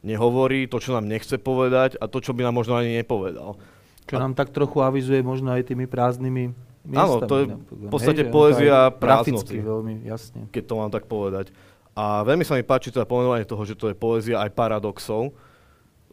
[0.02, 3.58] nehovorí, to, čo nám nechce povedať a to, čo by nám možno ani nepovedal.
[4.06, 4.22] Čo a...
[4.22, 6.50] nám tak trochu avizuje možno aj tými prázdnymi
[6.86, 6.98] miestami.
[6.98, 9.62] Áno, to je v podstate Hej, poézia prázdnoty.
[9.62, 10.50] veľmi jasne.
[10.50, 11.54] Keď to mám tak povedať.
[11.94, 15.36] A veľmi sa mi páči teda pomenovanie toho, že to je poézia aj paradoxov,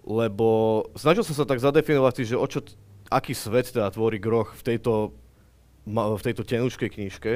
[0.06, 2.62] lebo snažil som sa tak zadefinovať si, že o čo,
[3.10, 5.16] aký svet teda tvorí Groch v tejto,
[5.88, 7.32] v tejto tenučkej knižke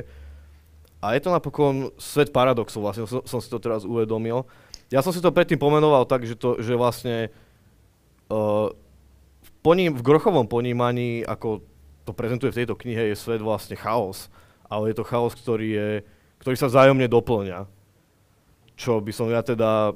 [1.04, 4.48] a je to napokon svet paradoxov, vlastne som, som si to teraz uvedomil.
[4.88, 7.28] Ja som si to predtým pomenoval tak, že, to, že vlastne
[8.32, 8.72] uh,
[9.44, 11.60] v, poním, v grochovom ponímaní, ako
[12.08, 14.32] to prezentuje v tejto knihe, je svet vlastne chaos.
[14.72, 15.90] Ale je to chaos, ktorý, je,
[16.40, 17.68] ktorý sa vzájomne doplňa.
[18.80, 19.92] Čo by som ja teda,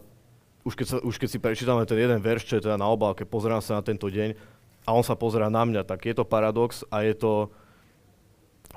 [0.67, 3.23] už keď, sa, už keď si prečítame ten jeden verš, čo je teda na obálke,
[3.23, 4.35] pozerám sa na tento deň
[4.83, 7.47] a on sa pozera na mňa, tak je to paradox a je to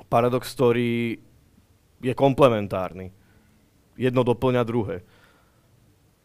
[0.07, 1.19] paradox, ktorý
[2.01, 3.13] je komplementárny.
[3.95, 5.05] Jedno doplňa druhé.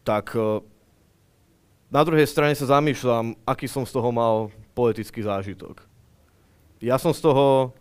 [0.01, 0.65] Tak e,
[1.93, 5.85] na druhej strane sa zamýšľam, aký som z toho mal poetický zážitok.
[6.81, 7.73] Ja som z toho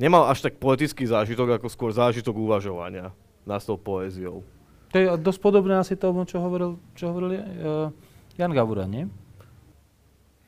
[0.00, 3.12] nemal až tak poetický zážitok, ako skôr zážitok uvažovania
[3.44, 4.44] nad tou poéziou.
[4.92, 7.92] To je dosť podobné asi tomu, čo hovoril, čo hovoril uh,
[8.40, 9.04] Jan Gavura, nie?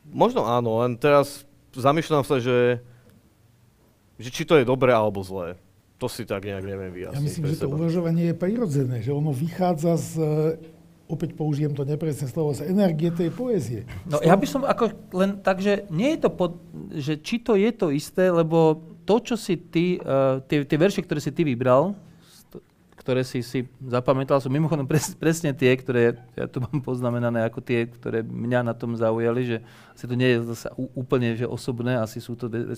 [0.08, 1.44] Možno áno, len teraz
[1.76, 2.80] zamýšľam sa, že,
[4.16, 5.60] že či to je dobré alebo zlé.
[6.00, 7.16] To si tak nejak neviem vyjasniť.
[7.16, 10.10] Ja myslím, že to uvažovanie je prirodzené, že ono vychádza z,
[11.04, 13.84] opäť použijem to nepresné slovo, z energie tej poézie.
[14.08, 16.56] No ja by som ako len tak, že nie je to, pod,
[16.96, 21.04] že či to je to isté, lebo to, čo si ty, uh, tie, tie verše,
[21.04, 21.92] ktoré si ty vybral,
[23.00, 27.64] ktoré si si zapamätal, sú mimochodom pres, presne tie, ktoré ja tu mám poznamenané ako
[27.64, 29.56] tie, ktoré mňa na tom zaujali, že
[29.96, 32.76] asi to nie je zase úplne že osobné, asi sú to e,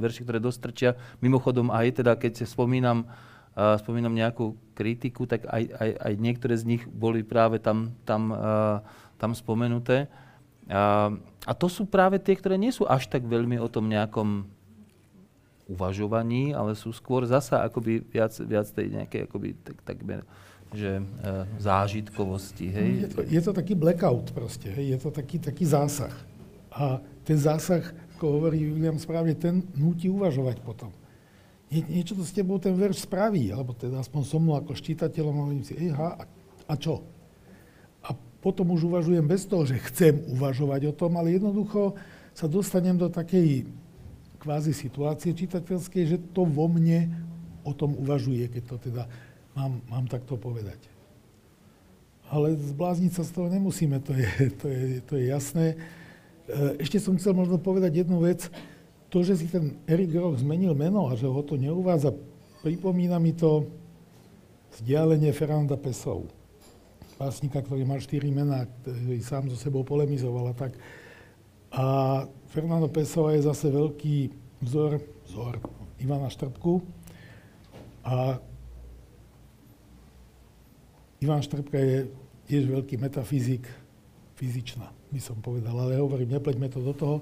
[0.00, 0.96] verši, ktoré dostrčia.
[1.20, 6.54] Mimochodom aj teda, keď si spomínam, uh, spomínam nejakú kritiku, tak aj, aj, aj niektoré
[6.56, 8.80] z nich boli práve tam, tam, uh,
[9.20, 10.08] tam spomenuté.
[10.64, 14.48] Uh, a to sú práve tie, ktoré nie sú až tak veľmi o tom nejakom
[15.68, 19.98] uvažovaní, ale sú skôr zasa akoby viac, viac tej nejakej akoby tak, tak
[20.72, 21.02] že e,
[21.60, 22.66] zážitkovosti.
[22.72, 22.88] Hej?
[22.88, 24.96] Je, to, je to taký blackout proste, hej?
[24.96, 26.12] je to taký, taký zásah.
[26.72, 27.84] A ten zásah,
[28.16, 30.92] ako hovorí William správne, ten nutí uvažovať potom.
[31.68, 35.36] Nie, niečo to s tebou ten verš spraví, alebo teda aspoň so mnou ako ščítateľom
[35.36, 36.24] hovorím si, ha, a,
[36.68, 37.04] a čo?
[38.04, 41.92] A potom už uvažujem bez toho, že chcem uvažovať o tom, ale jednoducho
[42.32, 43.68] sa dostanem do takej
[44.38, 47.10] kvázi situácie čitateľskej, že to vo mne
[47.66, 49.02] o tom uvažuje, keď to teda
[49.52, 50.78] mám, mám takto povedať.
[52.28, 54.30] Ale zblázniť sa z toho nemusíme, to je,
[54.60, 55.66] to je, to je jasné.
[55.74, 55.76] E,
[56.80, 58.48] ešte som chcel možno povedať jednu vec.
[59.08, 62.12] To, že si ten Erik Roch zmenil meno a že ho to neuvádza,
[62.60, 63.64] pripomína mi to
[64.76, 66.28] vzdialenie Ferranda Pesov.
[67.16, 70.76] Básnika, ktorý mal štyri mená, ktorý sám so sebou polemizoval a tak.
[71.72, 71.86] A
[72.48, 74.32] Fernando Pesova je zase veľký
[74.64, 75.60] vzor, vzor
[76.00, 76.80] Ivana Štrbku.
[78.08, 78.40] A
[81.20, 82.08] Ivan Štrbka je
[82.48, 83.68] tiež veľký metafyzik,
[84.40, 87.16] fyzičná, by som povedal, ale hovorím, nepleťme to do toho.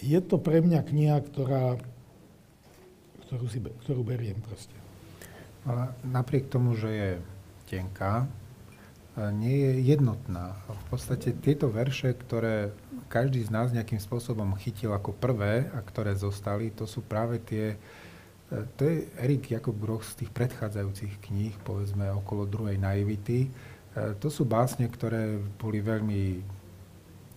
[0.00, 1.76] Je to pre mňa kniha, ktorá,
[3.28, 4.72] ktorú, si, ktorú beriem proste.
[5.68, 7.10] Ale napriek tomu, že je
[7.68, 8.24] tenká,
[9.36, 10.58] nie je jednotná.
[10.66, 12.74] V podstate tieto verše, ktoré
[13.14, 17.78] každý z nás nejakým spôsobom chytil ako prvé a ktoré zostali, to sú práve tie,
[18.50, 23.46] e, to je Erik Jakob Groch z tých predchádzajúcich kníh, povedzme okolo druhej naivity.
[23.46, 23.48] E,
[24.18, 26.42] to sú básne, ktoré boli veľmi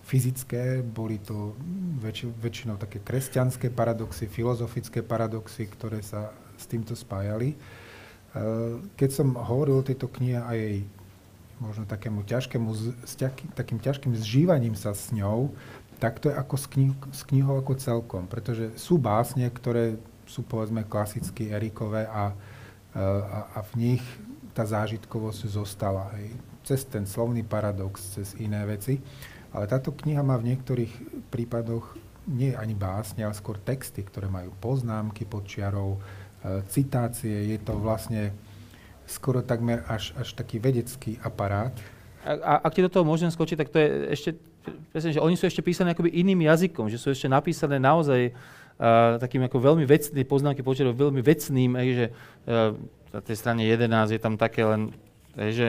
[0.02, 1.54] fyzické, boli to
[2.02, 7.54] väč- väčšinou také kresťanské paradoxy, filozofické paradoxy, ktoré sa s týmto spájali.
[7.54, 7.56] E,
[8.98, 10.82] keď som hovoril o tejto knihe a jej
[11.58, 12.68] možno takému ťažkému,
[13.04, 13.14] s
[13.54, 15.54] takým ťažkým zžívaním sa s ňou,
[15.98, 19.98] tak to je ako s, knih, s knihou ako celkom, pretože sú básne, ktoré
[20.28, 22.30] sú povedzme klasicky Erikové a,
[22.94, 23.02] a,
[23.58, 24.04] a v nich
[24.54, 26.10] tá zážitkovosť zostala.
[26.18, 26.34] Hej.
[26.62, 29.00] Cez ten slovný paradox, cez iné veci.
[29.54, 30.92] Ale táto kniha má v niektorých
[31.32, 31.96] prípadoch
[32.28, 37.56] nie ani básne, ale skôr texty, ktoré majú poznámky pod čiarou, e, citácie.
[37.56, 38.36] Je to vlastne
[39.08, 41.72] skoro takmer až, až taký vedecký aparát.
[42.22, 44.30] A, a ak ti do toho môžem skočiť, tak to je ešte,
[44.92, 49.16] presne, že oni sú ešte písané akoby iným jazykom, že sú ešte napísané naozaj uh,
[49.16, 52.76] takým ako veľmi vecným, poznámky počerov veľmi vecným, aj, že uh,
[53.08, 54.92] na tej strane 11 je tam také len,
[55.40, 55.68] aj, že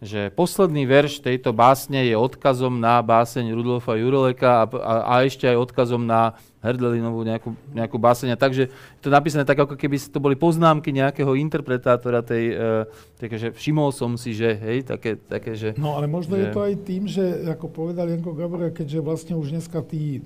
[0.00, 5.44] že posledný verš tejto básne je odkazom na báseň Rudolfa Juroleka a, a, a ešte
[5.44, 8.32] aj odkazom na Herdelinovú nejakú, nejakú báseň.
[8.36, 12.88] Takže je to napísané tak, ako keby to boli poznámky nejakého interpretátora tej, uh,
[13.20, 15.76] také, že všimol som si, že hej, také, také že...
[15.76, 16.44] No ale možno že...
[16.44, 20.24] je to aj tým, že ako povedal Janko Gabor, keďže vlastne už dneska tí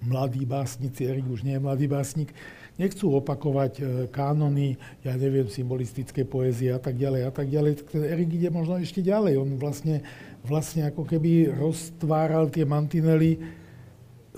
[0.00, 2.32] mladí básnici, Erik už nie je mladý básnik,
[2.78, 7.90] nechcú opakovať e, kánony, ja neviem, symbolistické poézie a tak ďalej a tak ďalej.
[7.90, 9.34] Erik ide možno ešte ďalej.
[9.36, 10.06] On vlastne,
[10.46, 13.42] vlastne ako keby roztváral tie mantinely,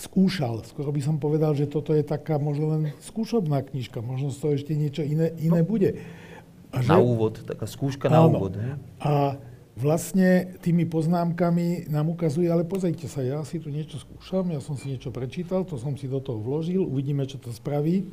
[0.00, 0.64] skúšal.
[0.64, 4.00] Skoro by som povedal, že toto je taká možno len skúšobná knižka.
[4.00, 6.00] Možno z toho ešte niečo iné, iné no, bude.
[6.72, 8.56] A že, na úvod, taká skúška na áno, úvod.
[8.56, 8.72] He?
[9.04, 9.36] A
[9.78, 14.74] vlastne tými poznámkami nám ukazuje, ale pozrite sa, ja si tu niečo skúšam, ja som
[14.74, 18.10] si niečo prečítal, to som si do toho vložil, uvidíme, čo to spraví.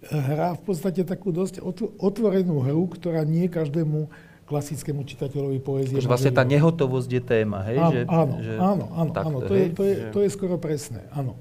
[0.00, 1.60] Hrá v podstate takú dosť
[2.00, 4.08] otvorenú hru, ktorá nie každému,
[4.50, 5.94] klasickému čitateľovi poézie.
[5.94, 7.78] Takže vlastne tá nehotovosť je téma, hej?
[7.78, 9.70] Áno, že, áno, že, áno, áno, takto, áno to, je, hej?
[9.70, 11.38] to, je, to je skoro presné, áno.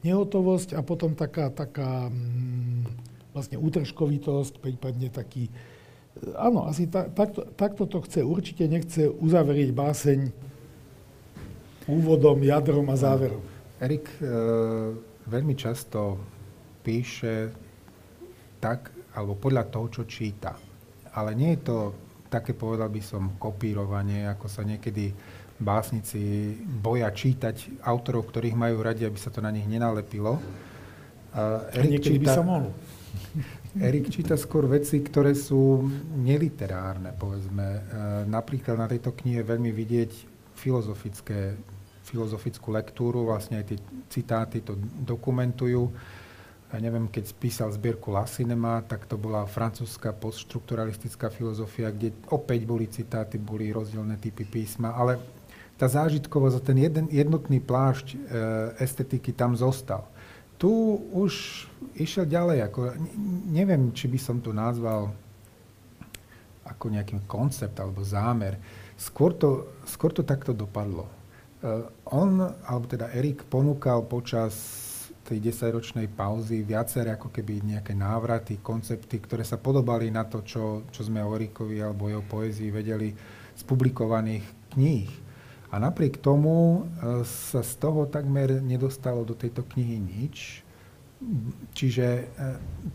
[0.00, 2.88] Nehotovosť a potom taká, taká mm,
[3.36, 5.52] vlastne útržkovitosť, prípadne taký...
[6.36, 8.20] Áno, asi ta, takto, takto to chce.
[8.20, 10.20] Určite nechce uzavrieť báseň
[11.88, 13.42] úvodom, jadrom a záverom.
[13.82, 14.28] Erik e,
[15.26, 16.20] veľmi často
[16.84, 17.50] píše
[18.62, 20.54] tak, alebo podľa toho, čo číta.
[21.16, 21.76] Ale nie je to
[22.30, 25.10] také, povedal by som, kopírovanie, ako sa niekedy
[25.58, 30.38] básnici boja čítať autorov, ktorých majú radi, aby sa to na nich nenalepilo.
[31.32, 32.70] Uh, Erik niekedy číta, by sa mohol.
[33.72, 37.66] Erik číta skôr veci, ktoré sú neliterárne, povedzme.
[37.66, 37.80] Uh,
[38.28, 40.12] napríklad na tejto knihe veľmi vidieť
[40.60, 41.56] filozofické,
[42.04, 43.78] filozofickú lektúru, vlastne aj tie
[44.12, 45.88] citáty to dokumentujú
[46.72, 52.64] ja neviem, keď písal zbierku La Cinema, tak to bola francúzska postštrukturalistická filozofia, kde opäť
[52.64, 55.20] boli citáty, boli rozdielne typy písma, ale
[55.76, 58.16] tá zážitkovosť, ten jeden, jednotný plášť e,
[58.80, 60.08] estetiky tam zostal.
[60.56, 60.72] Tu
[61.12, 61.66] už
[61.96, 62.80] išiel ďalej, ako,
[63.50, 65.12] neviem, či by som to nazval
[66.62, 68.56] ako nejaký koncept alebo zámer.
[68.94, 71.10] Skôr to, skôr to takto dopadlo.
[71.62, 74.54] Uh, on, alebo teda Erik, ponúkal počas
[75.22, 80.82] tej 10-ročnej pauzy viaceré ako keby nejaké návraty, koncepty, ktoré sa podobali na to, čo,
[80.90, 83.14] čo sme o Erikovi alebo jeho poézii vedeli
[83.54, 85.10] z publikovaných kníh.
[85.72, 90.61] A napriek tomu e, sa z toho takmer nedostalo do tejto knihy nič.
[91.72, 92.24] Čiže e,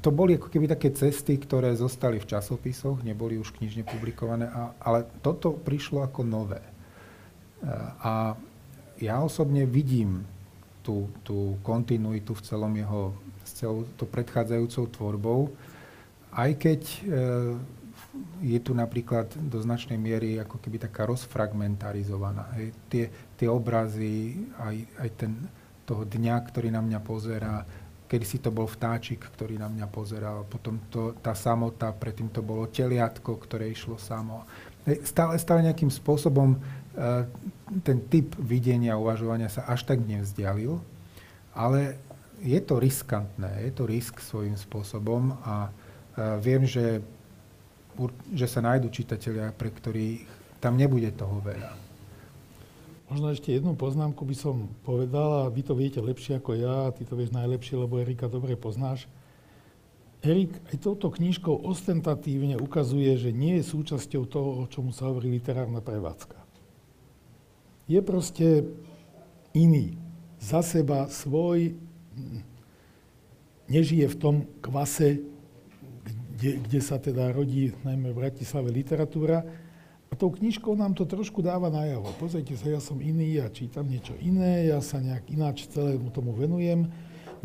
[0.03, 4.51] to boli ako keby také cesty, ktoré zostali v časopisoch, neboli už knižne publikované,
[4.83, 6.59] ale toto prišlo ako nové.
[6.59, 6.71] E,
[8.03, 8.35] a
[8.99, 10.27] ja osobne vidím
[10.83, 13.15] tú, tú kontinuitu v celom jeho,
[13.47, 15.39] s celou to predchádzajúcou tvorbou,
[16.35, 16.99] aj keď e,
[18.43, 22.53] je tu napríklad do značnej miery ako keby taká rozfragmentarizovaná.
[22.59, 22.67] Hej.
[22.89, 23.05] Tie,
[23.39, 25.31] tie obrazy, aj, aj ten,
[25.87, 27.63] toho dňa, ktorý na mňa pozerá,
[28.07, 32.39] kedy si to bol vtáčik, ktorý na mňa pozeral, potom to, tá samota, predtým to
[32.39, 34.47] bolo teliatko, ktoré išlo samo.
[35.03, 37.27] Stále, stále nejakým spôsobom uh,
[37.83, 40.79] ten typ videnia uvažovania sa až tak nevzdialil,
[41.51, 41.99] ale
[42.39, 47.03] je to riskantné, je to risk svojím spôsobom a uh, viem, že,
[48.31, 50.23] že sa nájdú čitatelia, pre ktorých
[50.63, 51.86] tam nebude toho veľa.
[53.07, 57.07] Možno ešte jednu poznámku by som povedal, a vy to viete lepšie ako ja, ty
[57.07, 59.07] to vieš najlepšie, lebo Erika dobre poznáš.
[60.19, 65.31] Erik aj touto knižkou ostentatívne ukazuje, že nie je súčasťou toho, o čomu sa hovorí
[65.31, 66.35] literárna prevádzka.
[67.87, 68.67] Je proste
[69.55, 69.95] iný.
[70.43, 71.79] Za seba svoj,
[73.71, 75.23] nežije v tom kvase,
[76.37, 79.47] kde, kde sa teda rodí najmä v Bratislave literatúra.
[80.07, 82.15] A tou knižkou nám to trošku dáva najavo.
[82.15, 86.31] Pozrite sa, ja som iný, ja čítam niečo iné, ja sa nejak ináč celému tomu
[86.31, 86.87] venujem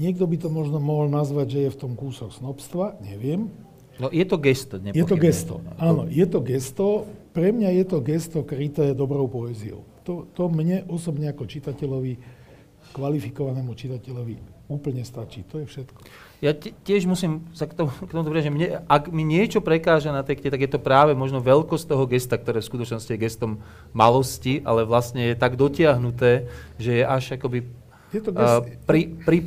[0.01, 3.53] Niekto by to možno mohol nazvať, že je v tom kúsok snobstva, neviem.
[4.01, 4.99] No je to gesto, nepochybne.
[4.99, 6.87] Je to gesto, áno, je to gesto.
[7.33, 9.85] Pre mňa je to gesto kryté dobrou poéziou.
[10.05, 12.19] To, to mne osobne ako čitateľovi,
[12.97, 15.45] kvalifikovanému čitateľovi úplne stačí.
[15.53, 16.01] To je všetko.
[16.43, 20.11] Ja tiež musím sa k tomu, k tomu povedať, že mne, ak mi niečo prekáža
[20.11, 23.63] na tekte, tak je to práve možno veľkosť toho gesta, ktoré v skutočnosti je gestom
[23.95, 26.51] malosti, ale vlastne je tak dotiahnuté,
[26.83, 27.63] že je až akoby
[28.11, 28.59] je to gest...
[28.59, 29.39] uh, pri, pri,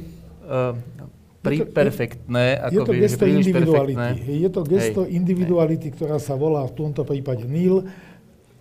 [0.48, 0.74] uh,
[1.44, 2.64] pri, perfektné.
[2.64, 4.16] Ako je to gesto individuality.
[4.26, 5.96] Je to gesto hej, individuality, hej.
[6.00, 7.86] ktorá sa volá v tomto prípade Neil,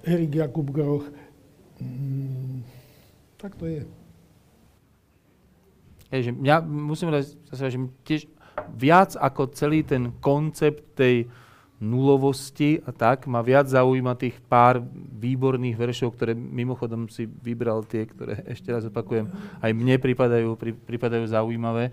[0.03, 1.07] Erik Jakub Groch.
[1.79, 2.67] Mm,
[3.39, 4.04] tak to je.
[6.15, 8.23] Hej, že mňa, musím povedať, že tiež
[8.79, 11.27] viac ako celý ten koncept tej
[11.83, 14.79] nulovosti a tak, ma viac zaujíma tých pár
[15.19, 19.27] výborných veršov, ktoré mimochodom si vybral tie, ktoré ešte raz opakujem,
[19.59, 21.91] aj mne pripadajú, pri, pripadajú zaujímavé.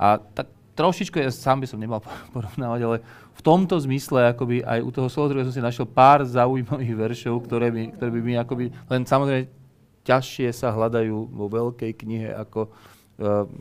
[0.00, 2.00] A tak trošičku, ja sám by som nemal
[2.34, 2.96] porovnávať, ale
[3.36, 7.68] v tomto zmysle akoby aj u toho Solodruja som si našiel pár zaujímavých veršov, ktoré,
[7.68, 9.52] mi, ktoré by mi akoby, len samozrejme
[10.00, 12.72] ťažšie sa hľadajú vo veľkej knihe ako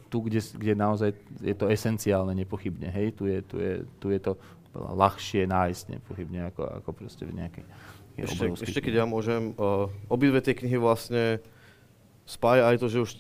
[0.08, 1.12] tu, kde, kde naozaj
[1.44, 2.88] je to esenciálne nepochybne.
[2.88, 4.40] Hej, tu je, tu je, tu je to
[4.72, 7.66] ľahšie nájsť nepochybne ako, ako proste v nejakej
[8.20, 11.40] ešte, ešte keď ja môžem, uh, obidve tie knihy vlastne
[12.28, 13.12] spája aj to, že už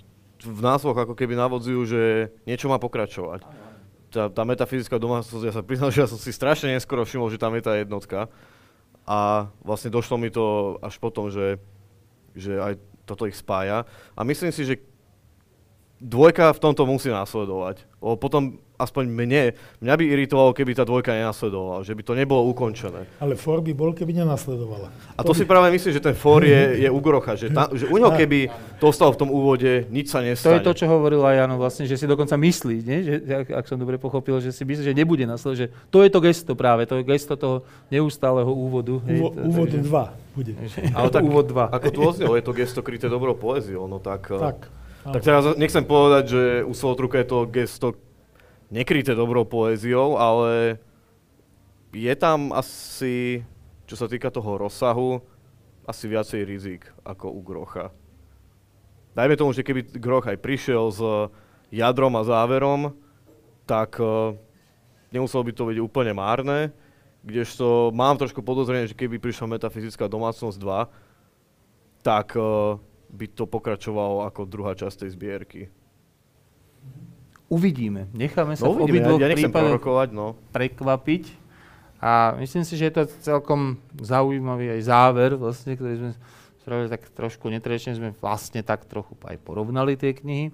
[0.43, 2.01] v názvoch ako keby navodzujú, že
[2.43, 3.43] niečo má pokračovať.
[4.09, 7.39] Tá, tá metafyzická domácnosť, ja sa priznám, že ja som si strašne neskoro všimol, že
[7.39, 8.27] tam je tá jednotka.
[9.07, 11.57] A vlastne došlo mi to až potom, že,
[12.35, 12.75] že aj
[13.09, 13.89] toto ich spája.
[14.13, 14.77] A myslím si, že
[15.99, 17.83] dvojka v tomto musí nasledovať.
[17.99, 19.43] O, potom aspoň mne,
[19.83, 23.03] mňa by iritovalo, keby tá dvojka nenasledovala, že by to nebolo ukončené.
[23.19, 24.87] Ale for by bol, keby nenasledovala.
[25.19, 25.51] A to, to si by...
[25.51, 28.47] práve myslím, že ten for je, je u Grocha, že, ta, že u neho keby
[28.79, 30.47] to ostalo v tom úvode, nič sa nestane.
[30.47, 32.97] To je to, čo hovoril aj Jano vlastne, že si dokonca myslí, nie?
[33.03, 36.09] Že, ak, ak som dobre pochopil, že si myslí, že nebude nasledovať, že to je
[36.15, 39.03] to gesto práve, to je gesto toho neustáleho úvodu.
[39.11, 40.55] Hej, Uvo, to, úvod 2 bude.
[40.97, 41.67] Ale tak, úvod 2.
[41.67, 44.31] Ako tu oznelo, je to gesto kryté dobrou poéziou, no tak...
[44.31, 44.79] Tak.
[44.99, 47.87] Tak teraz nechcem povedať, že u Solotruka je to gesto
[48.67, 50.77] nekryté dobrou poéziou, ale
[51.95, 53.41] je tam asi,
[53.89, 55.23] čo sa týka toho rozsahu,
[55.89, 57.89] asi viacej rizik ako u Grocha.
[59.17, 61.01] Dajme tomu, že keby Groch aj prišiel s
[61.73, 62.93] jadrom a záverom,
[63.65, 64.37] tak uh,
[65.09, 66.69] nemuselo by to byť úplne márne,
[67.25, 72.77] kdežto mám trošku podozrenie, že keby prišla metafyzická domácnosť 2, tak uh,
[73.09, 75.61] by to pokračovalo ako druhá časť tej zbierky.
[77.49, 78.05] Uvidíme.
[78.13, 79.81] Necháme sa no, v obidvoch ja, ja prípadoch
[80.13, 80.37] no.
[80.53, 81.33] prekvapiť.
[81.99, 86.11] A myslím si, že je to celkom zaujímavý aj záver, vlastne, ktorý sme
[86.63, 90.53] spravili tak trošku netrečne, sme vlastne tak trochu aj porovnali tie knihy.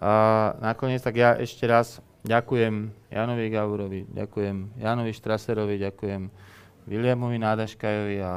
[0.00, 6.22] A nakoniec tak ja ešte raz ďakujem Janovi Gaurovi, ďakujem Janovi Štraserovi, ďakujem
[6.88, 8.34] Williamovi Nádaškajovi a, a,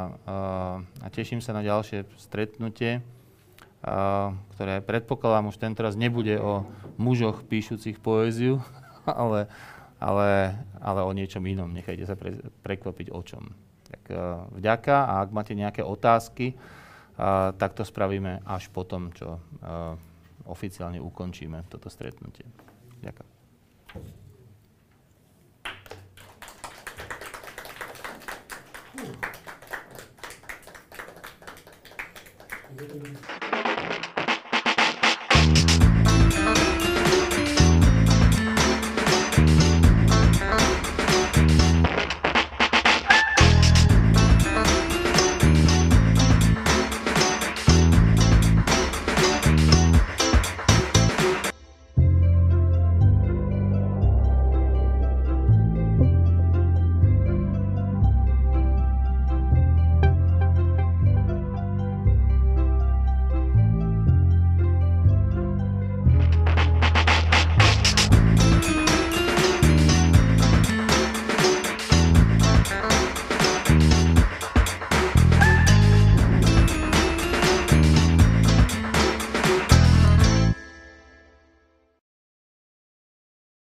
[0.82, 3.04] a teším sa na ďalšie stretnutie
[4.56, 6.68] ktoré predpokladám už tento raz nebude o
[7.00, 8.60] mužoch píšucich poéziu,
[9.08, 9.48] ale,
[10.02, 11.72] ale, ale o niečom inom.
[11.72, 13.54] Nechajte sa pre, prekvapiť o čom.
[13.88, 14.02] Tak
[14.60, 16.60] vďaka a ak máte nejaké otázky,
[17.56, 19.40] tak to spravíme až potom, čo
[20.44, 22.46] oficiálne ukončíme toto stretnutie.
[23.00, 23.37] Ďakujem.